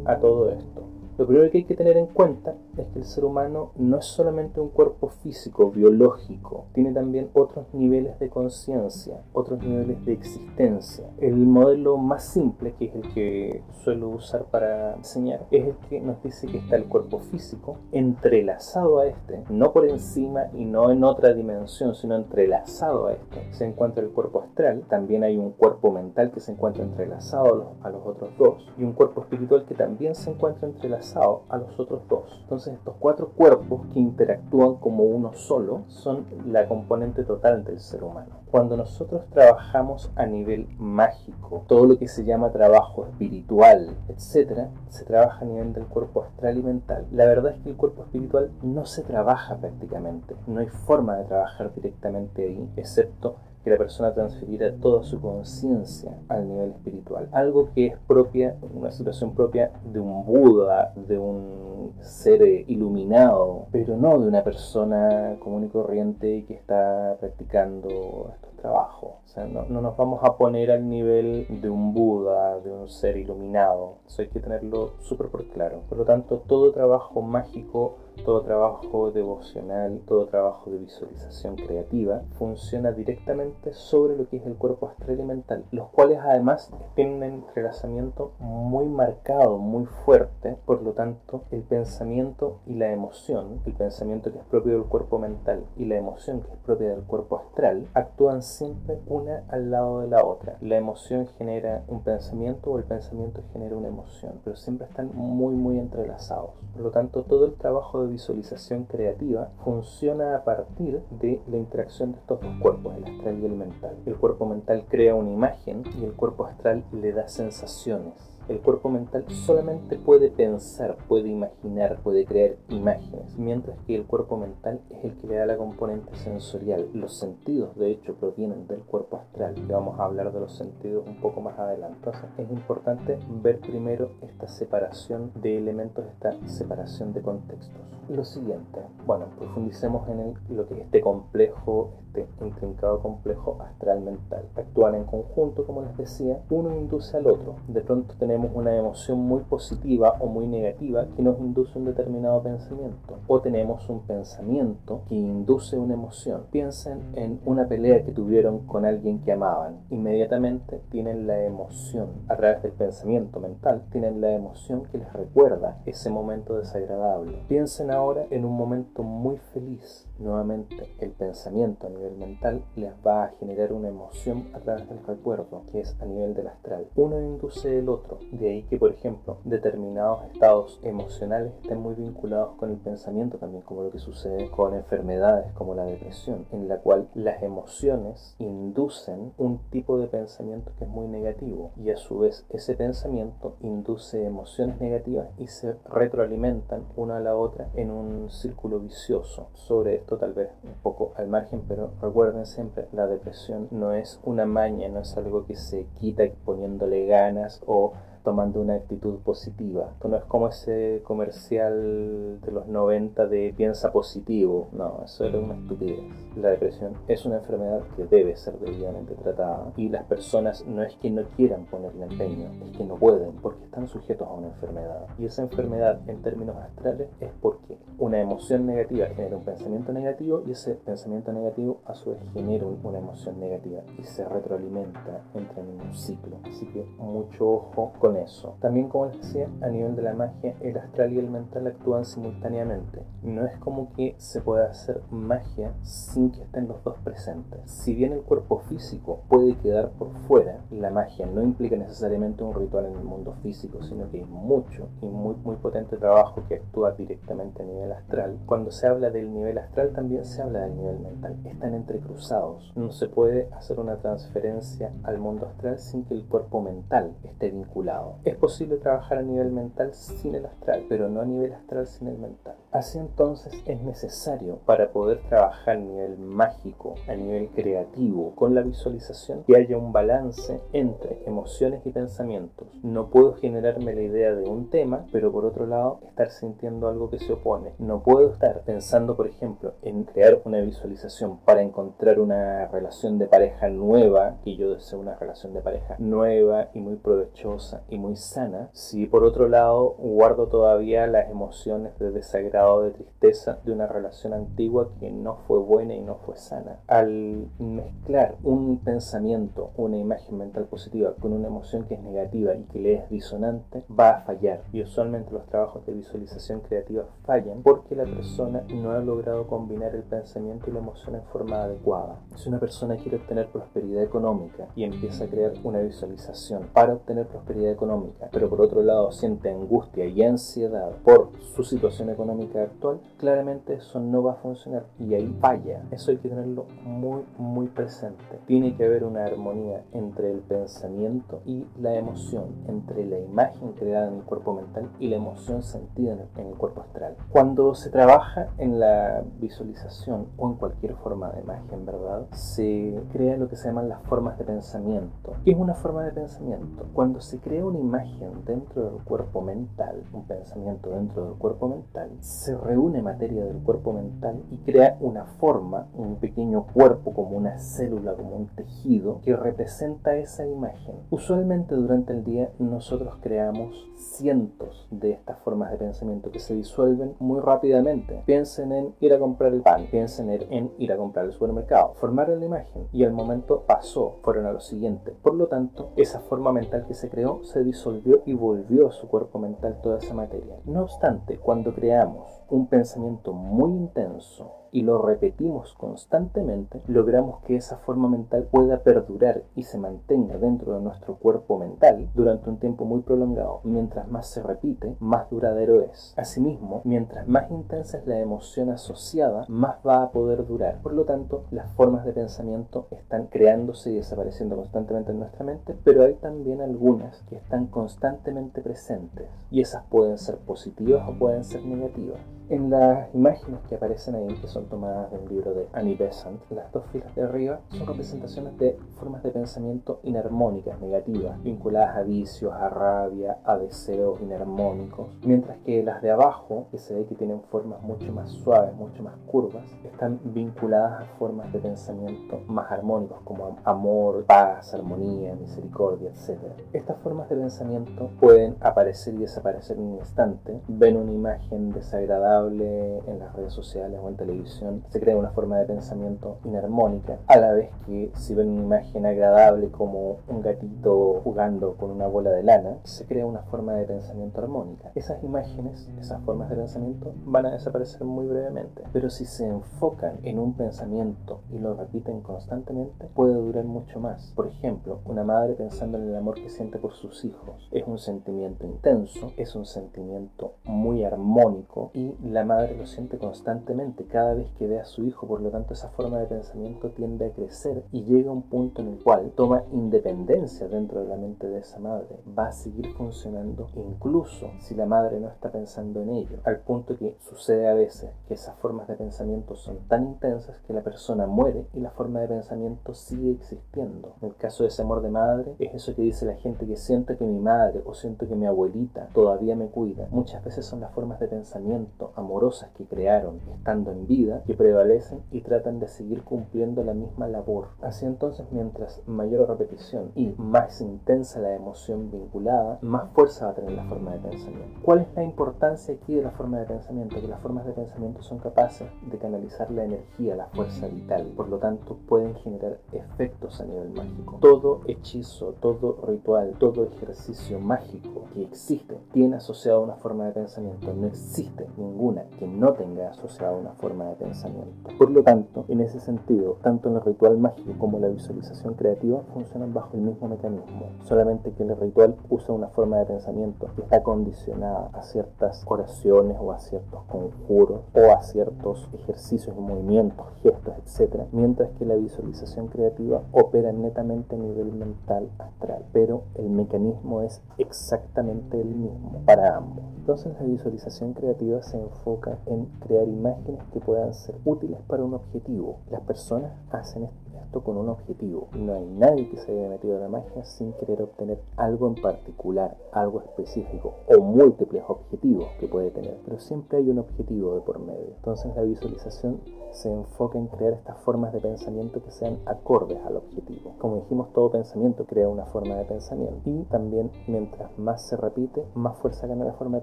a 0.05 0.17
todo 0.19 0.51
esto. 0.51 0.85
Lo 1.19 1.27
primero 1.27 1.51
que 1.51 1.59
hay 1.59 1.65
que 1.65 1.75
tener 1.75 1.97
en 1.97 2.09
cuenta 2.09 2.55
es 2.77 2.87
que 2.89 2.99
el 2.99 3.05
ser 3.07 3.25
humano 3.25 3.71
no 3.77 3.97
es 3.97 4.05
solamente 4.05 4.61
un 4.61 4.69
cuerpo 4.69 5.09
físico, 5.09 5.71
biológico, 5.71 6.67
tiene 6.75 6.93
también 6.93 7.31
otros 7.33 7.73
niveles 7.73 8.19
de 8.19 8.29
conciencia, 8.29 9.23
otros 9.33 9.63
niveles 9.63 10.05
de 10.05 10.13
existencia. 10.13 11.09
El 11.17 11.37
modelo 11.37 11.97
más 11.97 12.23
simple, 12.23 12.75
que 12.75 12.87
es 12.87 12.95
el 12.95 13.15
que 13.15 13.63
suelo 13.83 14.11
usar 14.11 14.45
para 14.51 14.95
enseñar, 14.95 15.47
es 15.51 15.65
el 15.69 15.77
que 15.89 16.01
nos 16.03 16.23
dice 16.23 16.49
que 16.49 16.59
está 16.59 16.77
el 16.77 16.85
cuerpo 16.85 17.19
físico 17.19 17.79
entrelazado 17.93 18.99
a 18.99 19.07
este, 19.07 19.43
no 19.49 19.73
por 19.73 19.89
encima 19.89 20.49
y 20.53 20.67
no 20.67 20.91
en 20.91 21.03
otra 21.03 21.33
dimensión, 21.33 21.95
sino 21.95 22.15
entrelazado 22.15 23.07
a 23.07 23.15
este. 23.15 23.55
Se 23.55 23.65
encuentra 23.65 24.05
el 24.05 24.11
cuerpo 24.11 24.43
astral, 24.43 24.83
también 24.91 25.25
hay 25.25 25.39
un 25.39 25.53
cuerpo 25.53 25.91
mental 25.91 26.31
que 26.31 26.41
se 26.41 26.53
encuentra 26.53 26.85
entrelazado 26.85 27.47
a 27.47 27.57
los, 27.57 27.69
a 27.85 27.89
los 27.89 28.07
otros 28.07 28.37
dos, 28.37 28.71
y 28.77 28.85
un 28.85 28.93
cuerpo 28.93 29.23
espiritual 29.23 29.65
que 29.65 29.75
también 29.75 30.15
se 30.15 30.31
encuentra 30.31 30.69
entrelazado 30.69 31.06
a 31.15 31.59
los 31.59 31.79
otros 31.79 32.03
dos. 32.09 32.25
Entonces 32.43 32.75
estos 32.75 32.97
cuatro 32.99 33.29
cuerpos 33.29 33.83
que 33.93 34.01
interactúan 34.01 34.77
como 34.77 35.05
uno 35.05 35.33
solo 35.35 35.85
son 35.89 36.27
la 36.47 36.67
componente 36.67 37.23
total 37.25 37.65
del 37.65 37.79
ser 37.79 38.03
humano. 38.03 38.46
Cuando 38.57 38.79
nosotros 38.79 39.27
trabajamos 39.35 40.11
a 40.17 40.25
nivel 40.25 40.67
mágico, 40.79 41.65
todo 41.67 41.85
lo 41.85 41.99
que 41.99 42.09
se 42.09 42.25
llama 42.25 42.53
trabajo 42.53 43.05
espiritual, 43.05 43.99
etc., 44.09 44.69
se 44.89 45.05
trabaja 45.05 45.45
a 45.45 45.45
nivel 45.45 45.75
del 45.75 45.85
cuerpo 45.85 46.23
astral 46.23 46.57
y 46.57 46.63
mental. 46.63 47.07
La 47.13 47.27
verdad 47.27 47.53
es 47.53 47.61
que 47.61 47.69
el 47.69 47.77
cuerpo 47.77 48.05
espiritual 48.05 48.51
no 48.63 48.87
se 48.87 49.03
trabaja 49.03 49.57
prácticamente, 49.57 50.37
no 50.47 50.61
hay 50.61 50.69
forma 50.69 51.19
de 51.19 51.25
trabajar 51.25 51.71
directamente 51.75 52.47
ahí, 52.47 52.67
excepto 52.77 53.37
que 53.63 53.71
la 53.73 53.79
persona 53.79 54.15
transfiriera 54.15 54.73
toda 54.77 55.03
su 55.03 55.21
conciencia 55.21 56.17
al 56.29 56.49
nivel 56.49 56.71
espiritual. 56.71 57.29
Algo 57.33 57.73
que 57.75 57.89
es 57.89 57.99
propia, 58.07 58.57
una 58.73 58.93
situación 58.93 59.35
propia 59.35 59.73
de 59.93 59.99
un 59.99 60.25
Buda, 60.25 60.95
de 60.95 61.19
un 61.19 61.93
ser 62.01 62.43
iluminado, 62.71 63.67
pero 63.73 63.97
no 63.97 64.21
de 64.21 64.29
una 64.29 64.45
persona 64.45 65.37
común 65.41 65.65
y 65.65 65.69
corriente 65.69 66.45
que 66.47 66.55
está 66.55 67.17
practicando 67.19 68.31
estos 68.67 68.73
trabajos. 68.73 69.11
O 69.25 69.29
sea, 69.29 69.45
no, 69.47 69.65
no 69.69 69.81
nos 69.81 69.97
vamos 69.97 70.21
a 70.23 70.37
poner 70.37 70.71
al 70.71 70.89
nivel 70.89 71.47
de 71.49 71.71
un 71.71 71.95
Buda, 71.95 72.61
de 72.61 72.73
un 72.73 72.89
ser 72.89 73.17
iluminado. 73.17 73.99
Eso 74.07 74.23
hay 74.23 74.29
que 74.29 74.41
tenerlo 74.41 74.95
súper 75.01 75.29
por 75.29 75.45
claro. 75.47 75.83
Por 75.89 75.99
lo 75.99 76.05
tanto, 76.05 76.43
todo 76.47 76.73
trabajo 76.73 77.23
mágico 77.23 77.97
todo 78.25 78.43
trabajo 78.43 79.11
devocional, 79.11 80.01
todo 80.07 80.27
trabajo 80.27 80.71
de 80.71 80.79
visualización 80.79 81.57
creativa 81.57 82.23
funciona 82.39 82.93
directamente 82.93 83.73
sobre 83.73 84.17
lo 84.17 84.29
que 84.29 84.39
es 84.39 84.47
el 84.47 84.57
cuerpo 84.57 84.89
astral 84.89 85.21
y 85.21 85.23
mental, 85.23 85.65
los 85.71 85.89
cuales 85.89 86.19
además 86.21 86.71
tienen 86.95 87.17
un 87.17 87.23
entrelazamiento 87.23 88.33
muy 88.39 88.87
marcado, 88.87 89.59
muy 89.59 89.87
fuerte, 89.87 90.57
por 90.65 90.83
lo 90.83 90.93
tanto 90.93 91.45
el 91.51 91.63
pensamiento 91.63 92.61
y 92.67 92.75
la 92.75 92.93
emoción, 92.93 93.61
el 93.67 93.75
pensamiento 93.75 94.33
que 94.33 94.39
es 94.39 94.45
propio 94.45 94.75
del 94.75 94.85
cuerpo 94.85 95.19
mental 95.19 95.65
y 95.77 95.85
la 95.85 95.97
emoción 95.97 96.41
que 96.41 96.53
es 96.53 96.59
propia 96.59 96.91
del 96.91 97.05
cuerpo 97.05 97.39
astral, 97.39 97.89
actúan 97.95 98.43
siempre 98.43 98.99
una 99.07 99.45
al 99.49 99.71
lado 99.71 100.01
de 100.01 100.09
la 100.09 100.25
otra. 100.25 100.57
La 100.61 100.77
emoción 100.77 101.27
genera 101.39 101.85
un 101.89 102.03
pensamiento 102.03 102.71
o 102.71 102.79
el 102.79 102.85
pensamiento 102.85 103.43
genera 103.53 103.77
una 103.77 103.89
emoción, 103.89 104.41
pero 104.45 104.57
siempre 104.57 104.87
están 104.87 105.11
muy 105.15 105.55
muy 105.55 105.79
entrelazados. 105.79 106.51
Por 106.73 106.83
lo 106.83 106.91
tanto, 106.91 107.23
todo 107.23 107.47
el 107.47 107.55
trabajo 107.55 108.03
de 108.03 108.06
visualización 108.07 108.85
creativa 108.85 109.51
funciona 109.65 110.37
a 110.37 110.45
partir 110.45 111.01
de 111.11 111.41
la 111.49 111.57
interacción 111.57 112.13
de 112.13 112.19
estos 112.19 112.41
dos 112.41 112.55
cuerpos, 112.61 112.97
el 112.97 113.05
astral 113.05 113.39
y 113.41 113.47
el 113.47 113.53
mental. 113.53 113.97
El 114.07 114.17
cuerpo 114.17 114.47
mental 114.47 114.85
crea 114.89 115.15
una 115.15 115.31
imagen 115.31 115.83
y 116.01 116.05
el 116.05 116.13
cuerpo 116.13 116.47
astral 116.47 116.85
le 116.93 117.13
da 117.13 117.29
sensaciones. 117.29 118.36
El 118.49 118.61
cuerpo 118.61 118.89
mental 118.91 119.25
solamente 119.29 119.97
puede 119.99 120.31
pensar, 120.31 120.97
puede 121.09 121.29
imaginar, 121.29 121.99
puede 122.05 122.25
crear 122.25 122.55
imágenes, 122.69 123.37
mientras 123.37 123.77
que 123.87 123.97
el 123.97 124.05
cuerpo 124.05 124.37
mental 124.37 124.81
es 124.89 125.05
el 125.05 125.17
que 125.17 125.27
le 125.27 125.35
da 125.35 125.47
la 125.47 125.57
componente 125.57 126.15
sensorial. 126.15 126.89
Los 126.95 127.19
sentidos, 127.19 127.75
de 127.77 127.91
hecho, 127.91 128.15
provienen 128.15 128.69
del 128.69 128.83
cuerpo 128.83 129.17
astral. 129.17 129.59
Y 129.59 129.63
vamos 129.63 129.99
a 129.99 130.05
hablar 130.05 130.33
de 130.33 130.39
los 130.39 130.57
sentidos 130.57 131.05
un 131.09 131.17
poco 131.17 131.41
más 131.41 131.59
adelante. 131.59 131.97
Entonces, 131.97 132.31
es 132.39 132.49
importante 132.51 133.19
ver 133.43 133.59
primero 133.59 134.11
esta 134.23 134.47
separación 134.47 135.33
de 135.43 135.59
elementos, 135.59 136.05
esta 136.07 136.37
separación 136.47 137.13
de 137.13 137.23
contextos. 137.23 137.81
Lo 138.09 138.25
siguiente, 138.25 138.81
bueno, 139.07 139.27
profundicemos 139.37 140.09
en 140.09 140.35
lo 140.57 140.69
que 140.69 140.75
es 140.75 140.81
este 140.83 141.01
complejo, 141.01 141.95
este 142.19 142.47
intrincado 142.47 143.01
complejo 143.01 143.59
astral 143.61 144.01
mental. 144.01 144.45
Actúan 144.57 144.95
en 144.95 145.05
conjunto, 145.05 145.67
como 145.67 145.83
les 145.83 145.97
decía, 145.97 146.41
uno 146.51 146.75
induce 146.75 147.17
al 147.17 147.27
otro. 147.27 147.57
De 147.69 147.81
pronto 147.81 148.15
tenemos 148.19 148.51
una 148.55 148.77
emoción 148.77 149.19
muy 149.19 149.43
positiva 149.43 150.17
o 150.21 150.27
muy 150.27 150.47
negativa 150.47 151.07
que 151.17 151.23
nos 151.23 151.39
induce 151.39 151.79
un 151.79 151.87
determinado 151.87 152.43
pensamiento. 152.43 153.19
O 153.27 153.41
tenemos 153.41 153.89
un 153.89 154.01
pensamiento 154.01 155.03
que 155.09 155.15
induce 155.15 155.79
una 155.79 155.95
emoción. 155.95 156.43
Piensen 156.51 157.15
en 157.15 157.41
una 157.45 157.67
pelea 157.67 158.05
que 158.05 158.13
tuvieron 158.13 158.67
con 158.67 158.85
alguien 158.85 159.21
que 159.21 159.33
amaban. 159.33 159.81
Inmediatamente 159.91 160.81
tienen 160.91 161.27
la 161.27 161.43
emoción, 161.45 162.09
a 162.29 162.37
través 162.37 162.63
del 162.63 162.73
pensamiento 162.73 163.41
mental, 163.41 163.83
tienen 163.91 164.21
la 164.21 164.33
emoción 164.33 164.85
que 164.91 164.99
les 164.99 165.13
recuerda 165.13 165.79
ese 165.87 166.11
momento 166.11 166.57
desagradable. 166.57 167.43
Piensen 167.49 167.91
ahora 167.91 168.27
en 168.31 168.45
un 168.45 168.57
momento 168.57 169.03
muy 169.03 169.37
feliz 169.53 170.07
nuevamente 170.19 170.95
el 171.01 171.11
pensamiento 171.11 171.87
a 171.87 171.91
nivel 171.91 172.06
mental 172.13 172.63
les 172.77 172.93
va 173.07 173.25
a 173.25 173.29
generar 173.41 173.73
una 173.73 173.89
emoción 173.89 174.49
a 174.55 174.61
través 174.61 174.89
del 174.89 175.05
recuerdo, 175.07 175.63
que 175.73 175.81
es 175.81 175.97
a 176.01 176.07
nivel 176.07 176.35
del 176.35 176.49
astral. 176.49 176.87
Uno 176.95 177.21
induce 177.21 177.79
el 177.79 177.89
otro, 177.89 178.19
de 178.33 178.49
ahí 178.49 178.63
que, 178.65 178.79
por 178.79 178.93
ejemplo, 178.93 179.39
determinados 179.45 180.25
estados 180.33 180.81
emocionales 180.83 181.53
estén 181.63 181.79
muy 181.79 181.95
vinculados 181.95 182.57
con 182.57 182.71
el 182.71 182.79
pensamiento, 182.79 183.39
también 183.39 183.63
como 183.63 183.83
lo 183.83 183.91
que 183.91 183.99
sucede 183.99 184.51
con 184.51 184.75
enfermedades 184.75 185.53
como 185.53 185.75
la 185.75 185.85
depresión, 185.85 186.47
en 186.53 186.69
la 186.69 186.79
cual 186.79 187.09
las 187.15 187.43
emociones 187.43 188.35
inducen 188.39 189.33
un 189.39 189.59
tipo 189.71 189.99
de 189.99 190.07
pensamiento 190.07 190.73
que 190.79 190.85
es 190.85 190.91
muy 190.91 191.09
negativo 191.09 191.73
y 191.77 191.91
a 191.91 191.97
su 191.97 192.19
vez 192.19 192.47
ese 192.51 192.75
pensamiento 192.75 193.57
induce 193.61 194.25
emociones 194.25 194.81
negativas 194.81 195.29
y 195.39 195.47
se 195.47 195.77
retroalimentan 195.89 196.85
una 196.97 197.17
a 197.17 197.21
la 197.21 197.37
otra 197.37 197.69
en 197.75 197.91
un 197.91 198.31
círculo 198.31 198.81
vicioso. 198.81 199.49
Sobre 199.55 199.99
tal 199.99 200.33
vez 200.33 200.51
un 200.65 200.75
poco 200.83 201.13
al 201.17 201.29
margen, 201.29 201.63
pero 201.67 201.91
recuerden 202.01 202.47
siempre, 202.47 202.87
la 202.93 203.07
depresión 203.07 203.69
no 203.71 203.93
es 203.93 204.21
una 204.25 204.47
maña, 204.47 204.89
no 204.89 205.01
es 205.01 205.17
algo 205.17 205.47
que 205.47 205.57
se 205.57 205.87
quita 205.99 206.25
poniéndole 206.45 207.07
ganas 207.07 207.63
o 207.67 207.95
tomando 208.27 208.61
una 208.61 208.75
actitud 208.75 209.21
positiva. 209.21 209.91
Esto 209.93 210.09
no 210.09 210.17
es 210.17 210.25
como 210.25 210.49
ese 210.49 211.01
comercial 211.05 212.41
de 212.41 212.51
los 212.51 212.67
90 212.67 213.25
de 213.29 213.55
piensa 213.57 213.93
positivo. 213.93 214.67
No, 214.73 215.03
eso 215.05 215.25
era 215.25 215.39
una 215.39 215.55
estupidez. 215.55 216.01
La 216.35 216.49
depresión 216.49 216.95
es 217.07 217.25
una 217.25 217.37
enfermedad 217.37 217.83
que 217.95 218.05
debe 218.05 218.35
ser 218.35 218.59
debidamente 218.59 219.15
tratada 219.15 219.73
y 219.77 219.91
las 219.91 220.03
personas 220.07 220.67
no 220.67 220.83
es 220.83 220.97
que 220.97 221.09
no 221.09 221.23
quieran 221.37 221.67
ponerle 221.67 222.05
empeño, 222.05 222.51
es 222.65 222.77
que 222.77 222.83
no 222.83 222.97
pueden 222.97 223.31
porque 223.37 223.65
están 223.65 223.87
sujetos 223.87 224.27
a 224.27 224.33
una 224.33 224.49
enfermedad. 224.49 225.07
Y 225.21 225.27
esa 225.27 225.43
enfermedad 225.43 226.01
en 226.09 226.21
términos 226.23 226.57
astrales 226.57 227.09
es 227.21 227.31
porque 227.41 227.79
una 227.99 228.21
emoción 228.21 228.67
negativa 228.67 229.07
genera 229.07 229.37
un 229.37 229.45
pensamiento 229.45 229.93
negativo 229.93 230.43
y 230.45 230.51
ese 230.51 230.75
pensamiento 230.75 231.33
negativo 231.33 231.79
a 231.85 231.95
su 231.95 232.11
vez 232.11 232.19
genera 232.35 232.67
una 232.67 232.99
emoción 232.99 233.39
negativa 233.39 233.83
y 233.97 234.03
se 234.03 234.29
retroalimenta, 234.29 235.23
entra 235.33 235.63
en 235.63 235.81
un 235.81 235.95
ciclo. 235.95 236.39
Así 236.45 236.67
que 236.67 236.85
mucho 236.99 237.49
ojo 237.49 237.93
con 238.01 238.16
eso. 238.23 238.57
También, 238.61 238.89
como 238.89 239.07
les 239.07 239.19
decía, 239.21 239.49
a 239.63 239.69
nivel 239.69 239.97
de 239.97 240.03
la 240.03 240.15
magia, 240.15 240.55
el 240.61 240.77
astral 240.79 241.13
y 241.13 241.19
el 241.19 241.31
mental 241.31 241.67
actúan 241.67 242.05
simultáneamente. 242.05 243.03
No 243.23 243.45
es 243.45 243.57
como 243.59 243.93
que 243.93 244.15
se 244.19 244.41
pueda 244.41 244.67
hacer 244.67 245.01
magia 245.11 245.73
sin 245.83 246.31
que 246.31 246.43
estén 246.43 246.69
los 246.69 246.83
dos 246.85 246.97
presentes. 247.05 247.61
Si 247.65 247.95
bien 247.95 248.13
el 248.13 248.23
cuerpo 248.23 248.59
físico 248.69 249.21
puede 249.29 249.57
quedar 249.57 249.91
por 249.91 250.13
fuera, 250.27 250.61
la 250.71 250.91
magia 250.91 251.27
no 251.27 251.43
implica 251.43 251.77
necesariamente 251.77 252.43
un 252.43 252.55
ritual 252.55 252.87
en 252.87 252.97
el 252.97 253.05
mundo 253.05 253.35
físico, 253.43 253.83
sino 253.83 254.11
que 254.11 254.19
hay 254.19 254.25
mucho 254.25 254.89
y 255.01 255.07
muy, 255.07 255.35
muy 255.37 255.57
potente 255.57 255.97
trabajo 255.97 256.43
que 256.49 256.57
actúa 256.57 256.93
directamente 256.93 257.63
a 257.63 257.67
nivel 257.67 257.93
astral. 257.93 258.39
Cuando 258.47 258.71
se 258.71 258.87
habla 258.87 259.11
del 259.11 259.33
nivel 259.33 259.59
astral, 259.59 259.93
también 259.93 260.25
se 260.25 260.43
habla 260.43 260.61
del 260.61 260.77
nivel 260.77 261.01
mental. 261.01 261.37
Están 261.45 261.75
entrecruzados. 261.75 262.73
No 262.77 262.91
se 262.91 263.09
puede 263.09 263.49
hacer 263.55 263.81
una 263.81 263.97
transferencia 263.97 264.93
al 265.03 265.19
mundo 265.19 265.47
astral 265.47 265.79
sin 265.79 266.05
que 266.05 266.15
el 266.15 266.27
cuerpo 266.27 266.61
mental 266.61 267.15
esté 267.25 267.51
vinculado. 267.51 268.06
Es 268.25 268.37
posible 268.37 268.77
trabajar 268.77 269.19
a 269.19 269.23
nivel 269.23 269.51
mental 269.51 269.95
sin 269.95 270.35
el 270.35 270.47
astral, 270.47 270.85
pero 270.89 271.09
no 271.09 271.21
a 271.21 271.25
nivel 271.25 271.53
astral 271.53 271.87
sin 271.87 272.09
el 272.09 272.19
mental. 272.19 272.57
Así 272.77 272.99
entonces 272.99 273.55
es 273.65 273.81
necesario 273.81 274.59
para 274.67 274.91
poder 274.91 275.23
trabajar 275.31 275.79
a 275.79 275.81
nivel 275.81 276.19
mágico, 276.19 276.97
a 277.09 277.15
nivel 277.15 277.49
creativo, 277.49 278.35
con 278.35 278.55
la 278.55 278.61
visualización, 278.61 279.45
que 279.45 279.57
haya 279.57 279.79
un 279.79 279.95
balance 279.95 280.61
entre 280.75 281.23
emociones 281.25 281.81
y 281.87 281.91
pensamientos. 281.91 282.69
No 282.83 283.09
puedo 283.09 283.33
generarme 283.37 283.95
la 283.95 284.03
idea 284.03 284.35
de 284.35 284.47
un 284.47 284.69
tema, 284.69 285.07
pero 285.11 285.33
por 285.33 285.47
otro 285.47 285.67
lado 285.67 286.01
estar 286.07 286.31
sintiendo 286.31 286.87
algo 286.89 287.09
que 287.09 287.19
se 287.19 287.33
opone. 287.33 287.73
No 287.79 288.03
puedo 288.03 288.31
estar 288.31 288.61
pensando, 288.67 289.17
por 289.17 289.27
ejemplo, 289.27 289.73
en 289.81 290.05
crear 290.05 290.43
una 290.45 290.61
visualización 290.61 291.39
para 291.47 291.63
encontrar 291.63 292.21
una 292.21 292.67
relación 292.67 293.19
de 293.19 293.27
pareja 293.27 293.71
nueva, 293.71 294.37
que 294.45 294.55
yo 294.55 294.75
deseo 294.75 294.99
una 294.99 295.15
relación 295.15 295.55
de 295.55 295.63
pareja 295.63 295.97
nueva 295.99 296.69
y 296.75 296.81
muy 296.81 296.97
provechosa 296.97 297.85
y 297.89 297.97
muy 297.97 298.17
sana, 298.17 298.69
si 298.75 299.07
por 299.07 299.25
otro 299.25 299.49
lado 299.49 299.95
guardo 299.99 300.49
todavía 300.49 301.07
las 301.07 301.31
emociones 301.31 301.99
de 301.99 302.11
desagrado, 302.11 302.66
de 302.67 302.91
tristeza 302.91 303.61
de 303.65 303.73
una 303.73 303.87
relación 303.87 304.35
antigua 304.35 304.91
que 304.99 305.11
no 305.11 305.37
fue 305.47 305.59
buena 305.59 305.95
y 305.95 306.01
no 306.01 306.17
fue 306.17 306.37
sana. 306.37 306.81
Al 306.89 307.47
mezclar 307.59 308.37
un 308.43 308.79
pensamiento, 308.79 309.71
una 309.77 309.97
imagen 309.97 310.39
mental 310.39 310.65
positiva 310.65 311.15
con 311.21 311.33
una 311.33 311.47
emoción 311.47 311.85
que 311.85 311.95
es 311.95 312.03
negativa 312.03 312.55
y 312.55 312.65
que 312.65 312.81
le 312.81 312.95
es 312.95 313.11
disonante, 313.11 313.85
va 313.89 314.11
a 314.11 314.21
fallar. 314.23 314.63
Y 314.73 314.83
usualmente 314.83 315.33
los 315.33 315.47
trabajos 315.47 315.87
de 315.87 315.93
visualización 315.93 316.61
creativa 316.61 317.05
fallan 317.25 317.63
porque 317.63 317.95
la 317.95 318.05
persona 318.05 318.65
no 318.69 318.91
ha 318.91 318.99
logrado 318.99 319.47
combinar 319.47 319.95
el 319.95 320.03
pensamiento 320.03 320.69
y 320.69 320.73
la 320.73 320.81
emoción 320.81 321.15
en 321.15 321.23
forma 321.25 321.63
adecuada. 321.63 322.21
Si 322.35 322.49
una 322.49 322.59
persona 322.59 322.97
quiere 322.97 323.19
obtener 323.19 323.49
prosperidad 323.49 324.03
económica 324.03 324.67
y 324.75 324.85
empieza 324.85 325.25
a 325.25 325.29
crear 325.29 325.53
una 325.63 325.81
visualización 325.81 326.69
para 326.73 326.95
obtener 326.95 327.27
prosperidad 327.27 327.71
económica, 327.71 328.29
pero 328.33 328.51
por 328.51 328.61
otro 328.61 328.83
lado 328.83 329.13
siente 329.13 329.51
angustia 329.51 330.07
y 330.07 330.23
ansiedad 330.23 330.91
por 331.05 331.31
su 331.55 331.63
situación 331.65 332.11
económica 332.11 332.56
actual, 332.65 333.01
claramente 333.19 333.75
eso 333.75 334.01
no 334.01 334.23
va 334.23 334.33
a 334.33 334.37
funcionar 334.37 334.85
y 334.99 335.15
ahí 335.15 335.37
falla. 335.41 335.83
Eso 335.91 336.11
hay 336.11 336.19
que 336.19 336.29
tenerlo 336.29 336.67
muy, 336.85 337.23
muy 337.39 337.67
presente. 337.67 338.25
Tiene 338.47 338.77
que 338.77 338.85
haber 338.85 339.05
una 339.05 339.25
armonía 339.25 339.83
entre 339.93 340.31
el 340.31 340.41
pensamiento 340.41 341.41
y 341.45 341.65
la 341.81 341.95
emoción, 341.95 342.45
entre 342.69 343.05
la 343.05 343.19
imagen 343.19 343.73
creada 343.73 344.09
en 344.09 344.17
el 344.17 344.23
cuerpo 344.23 344.55
mental 344.55 344.91
y 344.99 345.09
la 345.09 345.17
emoción 345.17 345.63
sentida 345.63 346.17
en 346.37 346.47
el 346.47 346.55
cuerpo 346.55 346.83
astral. 346.83 347.17
Cuando 347.31 347.75
se 347.75 347.91
trabaja 347.91 348.49
en 348.59 348.79
la 348.79 349.23
visualización 349.39 350.29
o 350.37 350.49
en 350.49 350.55
cualquier 350.55 350.95
forma 350.97 351.31
de 351.31 351.43
magia, 351.43 351.75
en 351.75 351.87
verdad, 351.87 352.27
se 352.33 352.99
crea 353.13 353.37
lo 353.37 353.49
que 353.49 353.57
se 353.57 353.69
llaman 353.69 353.89
las 353.89 354.03
formas 354.03 354.39
de 354.39 354.45
pensamiento. 354.45 355.35
¿Qué 355.45 355.53
es 355.53 355.57
una 355.57 355.75
forma 355.75 356.05
de 356.05 356.13
pensamiento? 356.13 356.87
Cuando 356.93 357.21
se 357.21 357.39
crea 357.39 357.65
una 357.65 357.79
imagen 357.79 358.45
dentro 358.45 358.91
del 358.91 359.03
cuerpo 359.05 359.41
mental, 359.41 360.03
un 360.13 360.25
pensamiento 360.25 360.91
dentro 360.91 361.27
del 361.27 361.35
cuerpo 361.35 361.69
mental, 361.69 362.11
se 362.37 362.57
reúne 362.57 363.03
materia 363.03 363.45
del 363.45 363.63
cuerpo 363.63 363.93
mental 363.93 364.43
y 364.51 364.59
crea 364.59 364.97
una 365.01 365.25
forma, 365.25 365.89
un 365.95 366.17
pequeño 366.17 366.67
cuerpo 366.73 367.15
como 367.15 367.37
una 367.37 367.59
célula, 367.59 368.15
como 368.15 368.37
un 368.37 368.49
tejido 368.49 369.21
que 369.23 369.35
representa 369.35 370.17
esa 370.17 370.47
imagen. 370.47 370.97
Usualmente 371.11 371.75
durante 371.75 372.13
el 372.13 372.25
día 372.25 372.51
nosotros 372.59 373.17
creamos 373.23 373.91
cientos 373.97 374.87
de 374.91 375.13
estas 375.13 375.39
formas 375.39 375.71
de 375.71 375.79
pensamiento 375.79 376.31
que 376.31 376.39
se 376.39 376.55
disuelven 376.55 377.15
muy 377.19 377.41
rápidamente. 377.41 378.23
Piensen 378.27 378.73
en 378.73 378.95
ir 379.01 379.15
a 379.15 379.19
comprar 379.19 379.55
el 379.55 379.63
pan, 379.63 379.87
piensen 379.91 380.31
en 380.31 380.71
ir 380.79 380.93
a 380.93 380.97
comprar 380.99 381.25
el 381.25 381.33
supermercado, 381.33 381.95
formaron 381.95 382.41
la 382.41 382.47
imagen 382.47 382.87
y 382.93 383.03
el 383.03 383.13
momento 383.13 383.65
pasó, 383.67 384.19
fueron 384.23 384.47
a 384.47 384.53
lo 384.53 384.61
siguiente. 384.61 385.13
Por 385.23 385.35
lo 385.35 385.47
tanto, 385.47 385.93
esa 385.97 386.21
forma 386.21 386.53
mental 386.53 386.85
que 386.87 386.95
se 386.95 387.09
creó 387.09 387.43
se 387.45 387.65
disolvió 387.65 388.23
y 388.27 388.35
volvió 388.35 388.89
a 388.89 388.93
su 388.93 389.09
cuerpo 389.09 389.39
mental 389.39 389.81
toda 389.83 389.99
esa 389.99 390.15
materia. 390.15 390.57
No 390.67 390.83
obstante, 390.83 391.39
cuando 391.39 391.75
creamos 391.75 392.26
un 392.49 392.67
pensamiento 392.67 393.33
muy 393.33 393.71
intenso 393.77 394.66
y 394.73 394.83
lo 394.83 395.01
repetimos 395.03 395.75
constantemente, 395.75 396.83
logramos 396.87 397.43
que 397.45 397.57
esa 397.57 397.79
forma 397.79 398.09
mental 398.09 398.49
pueda 398.51 398.83
perdurar 398.83 399.43
y 399.55 399.63
se 399.63 399.79
mantenga 399.79 400.39
dentro 400.39 400.75
de 400.75 400.81
nuestro 400.83 401.17
cuerpo 401.17 401.59
mental 401.59 402.09
durante 402.15 402.51
un 402.51 402.59
tiempo 402.59 402.85
muy 402.85 403.03
prolongado. 403.03 403.61
Mientras 403.65 404.09
más 404.09 404.27
se 404.29 404.43
repite, 404.43 404.97
más 405.01 405.31
duradero 405.31 405.83
es. 405.83 406.15
Asimismo, 406.17 406.83
mientras 406.85 407.27
más 407.29 407.51
intensa 407.51 407.99
es 407.99 408.07
la 408.07 408.19
emoción 408.19 408.71
asociada, 408.71 409.45
más 409.49 409.77
va 409.87 410.03
a 410.03 410.11
poder 410.11 410.47
durar. 410.47 410.81
Por 410.83 410.95
lo 410.95 411.05
tanto, 411.05 411.45
las 411.51 411.71
formas 411.73 412.05
de 412.05 412.13
pensamiento 412.13 412.87
están 412.91 413.27
creándose 413.27 413.93
y 413.93 413.97
desapareciendo 413.97 414.57
constantemente 414.57 415.13
en 415.13 415.21
nuestra 415.21 415.45
mente, 415.45 415.75
pero 415.85 416.05
hay 416.05 416.15
también 416.15 416.61
algunas 416.61 417.23
que 417.25 417.37
están 417.37 417.67
constantemente 417.67 418.61
presentes 418.61 419.29
y 419.51 419.61
esas 419.61 419.85
pueden 419.85 420.19
ser 420.19 420.37
positivas 420.39 421.09
o 421.09 421.19
pueden 421.19 421.45
ser 421.45 421.65
negativas. 421.65 422.21
En 422.49 422.71
las 422.71 423.13
imágenes 423.13 423.59
que 423.69 423.75
aparecen 423.75 424.15
ahí, 424.15 424.33
que 424.41 424.47
son 424.47 424.67
tomadas 424.67 425.11
del 425.11 425.29
libro 425.29 425.53
de 425.53 425.67
Annie 425.73 425.97
Besant, 425.97 426.41
las 426.51 426.71
dos 426.71 426.85
filas 426.93 427.13
de 427.17 427.23
arriba 427.23 427.59
son 427.71 427.89
representaciones 427.89 428.57
de 428.57 428.79
formas 429.01 429.25
de 429.25 429.33
pensamiento 429.33 429.99
inarmónicas, 430.05 430.81
negativas, 430.81 431.43
vinculadas 431.43 431.97
a 431.97 432.03
vicios, 432.03 432.53
a 432.55 432.69
rabia, 432.69 433.39
a 433.45 433.57
deseos 433.57 434.21
inarmónicos, 434.21 435.09
mientras 435.25 435.59
que 435.65 435.83
las 435.83 436.01
de 436.03 436.13
abajo, 436.13 436.69
que 436.71 436.79
se 436.79 436.95
ve 436.95 437.07
que 437.07 437.17
tienen 437.17 437.43
formas 437.51 437.83
mucho 437.83 438.13
más 438.13 438.31
suaves, 438.31 438.77
mucho 438.77 439.03
más 439.03 439.17
curvas, 439.27 439.65
están 439.85 440.21
vinculadas 440.23 441.03
a 441.03 441.05
formas 441.19 441.53
de 441.53 441.59
pensamiento 441.59 442.43
más 442.47 442.71
armónicos, 442.71 443.19
como 443.25 443.57
amor, 443.65 444.25
paz, 444.25 444.73
armonía, 444.73 445.35
misericordia, 445.35 446.11
etc. 446.11 446.39
Estas 446.73 446.97
formas 446.99 447.29
de 447.29 447.35
pensamiento 447.35 448.09
pueden 448.21 448.55
aparecer 448.61 449.15
y 449.15 449.19
desaparecer 449.19 449.79
en 449.79 449.83
un 449.83 449.99
instante. 449.99 450.61
Ven 450.69 450.97
una 450.97 451.11
imagen 451.11 451.73
desagradable 451.73 452.36
en 452.45 453.19
las 453.19 453.35
redes 453.35 453.53
sociales 453.53 453.99
o 454.03 454.09
en 454.09 454.17
televisión, 454.17 454.85
se 454.91 455.01
crea 455.01 455.17
una 455.17 455.31
forma 455.31 455.59
de 455.59 455.67
pensamiento 455.67 456.39
inarmónica, 456.45 457.19
a 457.27 457.37
la 457.37 457.53
vez 457.53 457.71
que 457.87 458.11
si 458.15 458.35
ven 458.35 458.49
una 458.49 458.63
imagen 458.63 459.07
agradable 459.07 459.71
como 459.71 460.19
un 460.29 460.43
gatito 460.43 461.21
jugando 461.25 461.77
con 461.77 461.91
una 461.91 462.07
bola 462.07 462.31
de 462.31 462.43
lana, 462.43 462.79
se 462.85 463.07
crea 463.07 463.27
una 463.27 463.43
forma 463.43 463.75
de 463.75 463.85
pensamiento 463.85 464.41
armónica. 464.41 464.93
Esas 464.95 465.23
imágenes, 465.23 465.89
esas 465.99 466.23
formas 466.23 466.51
de 466.51 466.57
pensamiento 466.57 467.13
van 467.25 467.47
a 467.47 467.53
desaparecer 467.53 468.05
muy 468.05 468.27
brevemente, 468.27 468.83
pero 468.93 469.11
si 469.11 469.25
se 469.25 469.47
enfocan 469.47 470.19
en 470.23 470.39
un 470.39 470.55
pensamiento 470.55 471.41
y 471.51 471.59
lo 471.59 471.75
repiten 471.75 472.21
constantemente, 472.21 473.09
puede 473.15 473.35
durar 473.35 473.65
mucho 473.65 474.01
más. 474.01 474.33
Por 474.35 474.47
ejemplo, 474.47 475.01
una 475.05 475.25
madre 475.25 475.55
pensando 475.55 475.99
en 475.99 476.09
el 476.09 476.17
amor 476.17 476.35
que 476.35 476.51
siente 476.51 476.79
por 476.79 476.93
sus 476.93 477.25
hijos 477.25 477.69
es 477.71 477.87
un 477.87 477.99
sentimiento 477.99 478.67
intenso, 478.67 479.33
es 479.37 479.55
un 479.55 479.67
sentimiento 479.67 480.55
muy 480.65 481.05
armónico 481.05 481.91
y 481.95 482.15
la 482.31 482.45
madre 482.45 482.77
lo 482.77 482.87
siente 482.87 483.19
constantemente 483.19 484.05
cada 484.05 484.35
vez 484.35 484.51
que 484.59 484.67
ve 484.67 484.81
a 484.81 484.85
su 484.85 485.05
hijo, 485.05 485.27
por 485.27 485.41
lo 485.41 485.51
tanto 485.51 485.75
esa 485.75 485.89
forma 485.91 486.19
de 486.19 486.27
pensamiento 486.27 486.91
tiende 486.91 487.27
a 487.27 487.31
crecer 487.31 487.85
y 487.93 488.05
llega 488.05 488.31
a 488.31 488.33
un 488.33 488.43
punto 488.43 488.83
en 488.83 488.89
el 488.89 489.03
cual 489.03 489.33
toma 489.35 489.63
independencia 489.73 490.69
dentro 490.69 491.03
de 491.03 491.09
la 491.09 491.17
mente 491.17 491.49
de 491.49 491.59
esa 491.59 491.79
madre. 491.79 492.21
Va 492.39 492.49
a 492.49 492.53
seguir 492.53 492.93
funcionando 492.95 493.69
incluso 493.75 494.51
si 494.61 494.75
la 494.75 494.87
madre 494.87 495.21
no 495.21 495.29
está 495.29 495.51
pensando 495.51 496.01
en 496.03 496.11
ello, 496.11 496.39
al 496.45 496.61
punto 496.61 496.97
que 496.97 497.17
sucede 497.21 497.69
a 497.69 497.75
veces 497.75 498.11
que 498.29 498.35
esas 498.35 498.57
formas 498.57 498.89
de 498.89 498.95
pensamiento 498.95 499.57
son 499.57 499.79
tan 499.89 500.07
intensas 500.07 500.59
que 500.67 500.73
la 500.73 500.83
persona 500.83 501.27
muere 501.27 501.67
y 501.75 501.81
la 501.81 501.91
forma 501.91 502.21
de 502.21 502.29
pensamiento 502.29 502.95
sigue 502.95 503.33
existiendo. 503.33 504.15
En 504.21 504.29
el 504.29 504.37
caso 504.37 504.63
de 504.63 504.69
ese 504.69 504.83
amor 504.83 505.03
de 505.03 505.11
madre, 505.11 505.55
es 505.59 505.75
eso 505.75 505.95
que 505.95 506.03
dice 506.03 506.27
la 506.27 506.37
gente 506.37 506.67
que 506.67 506.77
siente 506.77 507.17
que 507.17 507.25
mi 507.25 507.39
madre 507.39 507.83
o 507.85 507.95
siento 507.95 508.27
que 508.27 508.35
mi 508.35 508.47
abuelita 508.47 509.09
todavía 509.13 509.57
me 509.57 509.69
cuida. 509.69 510.09
Muchas 510.11 510.45
veces 510.45 510.67
son 510.67 510.81
las 510.81 510.93
formas 510.93 511.21
de 511.21 511.29
pensamiento 511.29 512.13
amorosas 512.17 512.71
que 512.71 512.85
crearon 512.85 513.41
estando 513.55 513.93
en 513.93 514.07
vida 514.07 514.43
que 514.47 514.55
prevalecen 514.55 515.23
y 515.31 515.43
tratan 515.43 515.81
de 515.81 515.89
seguir 515.89 516.23
cumpliendo 516.23 516.83
la 516.83 516.95
misma 516.95 517.29
labor. 517.29 517.69
Así 517.83 518.07
entonces, 518.07 518.47
mientras 518.51 519.03
mayor 519.07 519.49
repetición 519.49 520.13
y 520.15 520.35
más 520.39 520.81
intensa 520.81 521.41
la 521.41 521.55
emoción 521.55 522.11
vinculada, 522.11 522.79
más 522.83 523.11
fuerza 523.13 523.47
va 523.47 523.53
a 523.53 523.55
tener 523.55 523.73
la 523.73 523.85
forma 523.85 524.13
de 524.13 524.19
pensamiento. 524.19 524.81
¿Cuál 524.83 525.01
es 525.01 525.15
la 525.15 525.25
importancia 525.25 525.95
aquí 525.95 526.15
de 526.15 526.23
la 526.23 526.31
forma 526.31 526.59
de 526.59 526.67
pensamiento? 526.67 527.21
Que 527.21 527.29
las 527.29 527.41
formas 527.41 527.67
de 527.67 527.73
pensamiento 527.73 528.23
son 528.23 528.39
capaces 528.39 528.89
de 529.11 529.19
canalizar 529.19 529.71
la 529.71 529.85
energía, 529.85 530.37
la 530.37 530.47
fuerza 530.47 530.87
vital. 530.87 531.33
Por 531.37 531.49
lo 531.49 531.59
tanto, 531.59 531.99
pueden 532.09 532.35
generar 532.37 532.79
efectos 532.93 533.61
a 533.61 533.65
nivel 533.65 533.91
mágico. 533.91 534.39
Todo 534.41 534.81
hechizo, 534.87 535.55
todo 535.61 535.99
ritual, 536.07 536.55
todo 536.59 536.85
ejercicio 536.85 537.59
mágico 537.61 538.27
que 538.35 538.43
existe 538.43 538.99
tiene 539.13 539.37
asociado 539.37 539.83
una 539.83 539.97
forma 539.97 540.27
de 540.27 540.33
pensamiento. 540.33 540.93
No 540.93 541.07
existe 541.07 541.67
ninguna 542.07 542.25
que 542.39 542.47
no 542.47 542.73
tenga 542.75 543.11
asociado 543.11 543.59
una 543.59 543.73
forma 543.73 544.05
de 544.07 544.17
pensamiento. 544.17 544.91
Por 544.99 545.11
lo 545.11 545.23
tanto, 545.23 545.65
en 545.69 545.81
ese 545.81 546.01
sentido, 546.01 546.59
tanto 546.63 546.89
el 546.89 547.01
ritual 547.01 547.39
mágico 547.39 547.73
como 547.79 547.99
la 547.99 548.09
visualización 548.09 548.75
creativa 548.75 549.23
funcionan 549.33 549.73
bajo 549.73 549.97
el 549.97 550.03
mismo 550.03 550.29
mecanismo, 550.29 550.87
solamente 551.05 551.53
que 551.53 551.63
el 551.63 551.77
ritual 551.77 552.17
usa 552.31 552.55
una 552.55 552.69
forma 552.69 552.99
de 552.99 553.07
pensamiento 553.07 553.69
que 553.75 553.83
está 553.83 554.03
condicionada 554.03 554.91
a 554.93 555.03
ciertas 555.03 555.65
oraciones 555.67 556.37
o 556.41 556.53
a 556.53 556.59
ciertos 556.59 557.03
conjuros 557.05 557.81
o 557.95 558.13
a 558.13 558.23
ciertos 558.23 558.89
ejercicios 558.93 559.57
y 559.57 559.61
movimientos, 559.61 560.27
gestos, 560.43 560.75
etc. 560.79 561.23
Mientras 561.33 561.71
que 561.79 561.85
la 561.85 561.95
visualización 561.95 562.69
creativa 562.69 563.23
opera 563.33 563.73
netamente 563.73 564.37
a 564.37 564.39
nivel 564.39 564.73
mental 564.73 565.29
astral, 565.39 565.85
pero 565.93 566.23
el 566.35 566.51
mecanismo 566.51 567.23
es 567.23 567.41
exactamente 567.59 568.61
el 568.61 568.69
mismo 568.69 569.23
para 569.25 569.57
ambos. 569.57 569.85
Entonces 569.97 570.35
la 570.39 570.47
visualización 570.47 571.15
creativa 571.15 571.63
se 571.63 571.79
enfoca 571.97 572.39
en 572.47 572.67
crear 572.81 573.09
imágenes 573.09 573.63
que 573.73 573.81
puedan 573.81 574.13
ser 574.15 574.37
útiles 574.45 574.79
para 574.87 575.05
un 575.05 575.15
objetivo. 575.15 575.79
Las 575.91 576.03
personas 576.03 576.53
hacen 576.71 577.05
esto 577.05 577.26
con 577.53 577.77
un 577.77 577.89
objetivo. 577.89 578.49
No 578.53 578.75
hay 578.75 578.87
nadie 578.87 579.29
que 579.29 579.37
se 579.39 579.53
haya 579.53 579.69
metido 579.69 579.97
a 579.97 580.01
la 580.01 580.09
magia 580.09 580.45
sin 580.45 580.73
querer 580.75 581.03
obtener 581.03 581.41
algo 581.57 581.89
en 581.89 581.95
particular, 581.95 582.77
algo 582.93 583.21
específico 583.23 583.95
o 584.09 584.21
múltiples 584.21 584.83
objetivos 584.87 585.49
que 585.61 585.69
puede 585.69 585.91
tener. 585.91 586.19
Pero 586.25 586.39
siempre 586.39 586.79
hay 586.79 586.91
un 586.91 586.99
objetivo 586.99 587.55
de 587.55 587.61
por 587.61 587.79
medio. 587.79 588.15
Entonces 588.17 588.55
la 588.55 588.63
visualización 588.63 589.41
se 589.71 589.93
enfoca 589.93 590.39
en 590.39 590.47
crear 590.47 590.73
estas 590.73 590.99
formas 590.99 591.33
de 591.33 591.41
pensamiento 591.41 592.03
que 592.03 592.11
sean 592.11 592.39
acordes 592.47 592.99
al 593.05 593.17
objetivo. 593.17 593.75
Como 593.79 593.97
dijimos, 593.97 594.33
todo 594.33 594.51
pensamiento 594.51 595.05
crea 595.05 595.29
una 595.29 595.45
forma 595.47 595.77
de 595.77 595.85
pensamiento. 595.85 596.41
Y 596.45 596.65
también 596.65 597.11
mientras 597.27 597.77
más 597.79 598.03
se 598.09 598.17
repite, 598.17 598.65
más 598.75 598.97
fuerza 598.99 599.27
gana 599.27 599.45
la 599.45 599.53
forma 599.53 599.77
de 599.77 599.83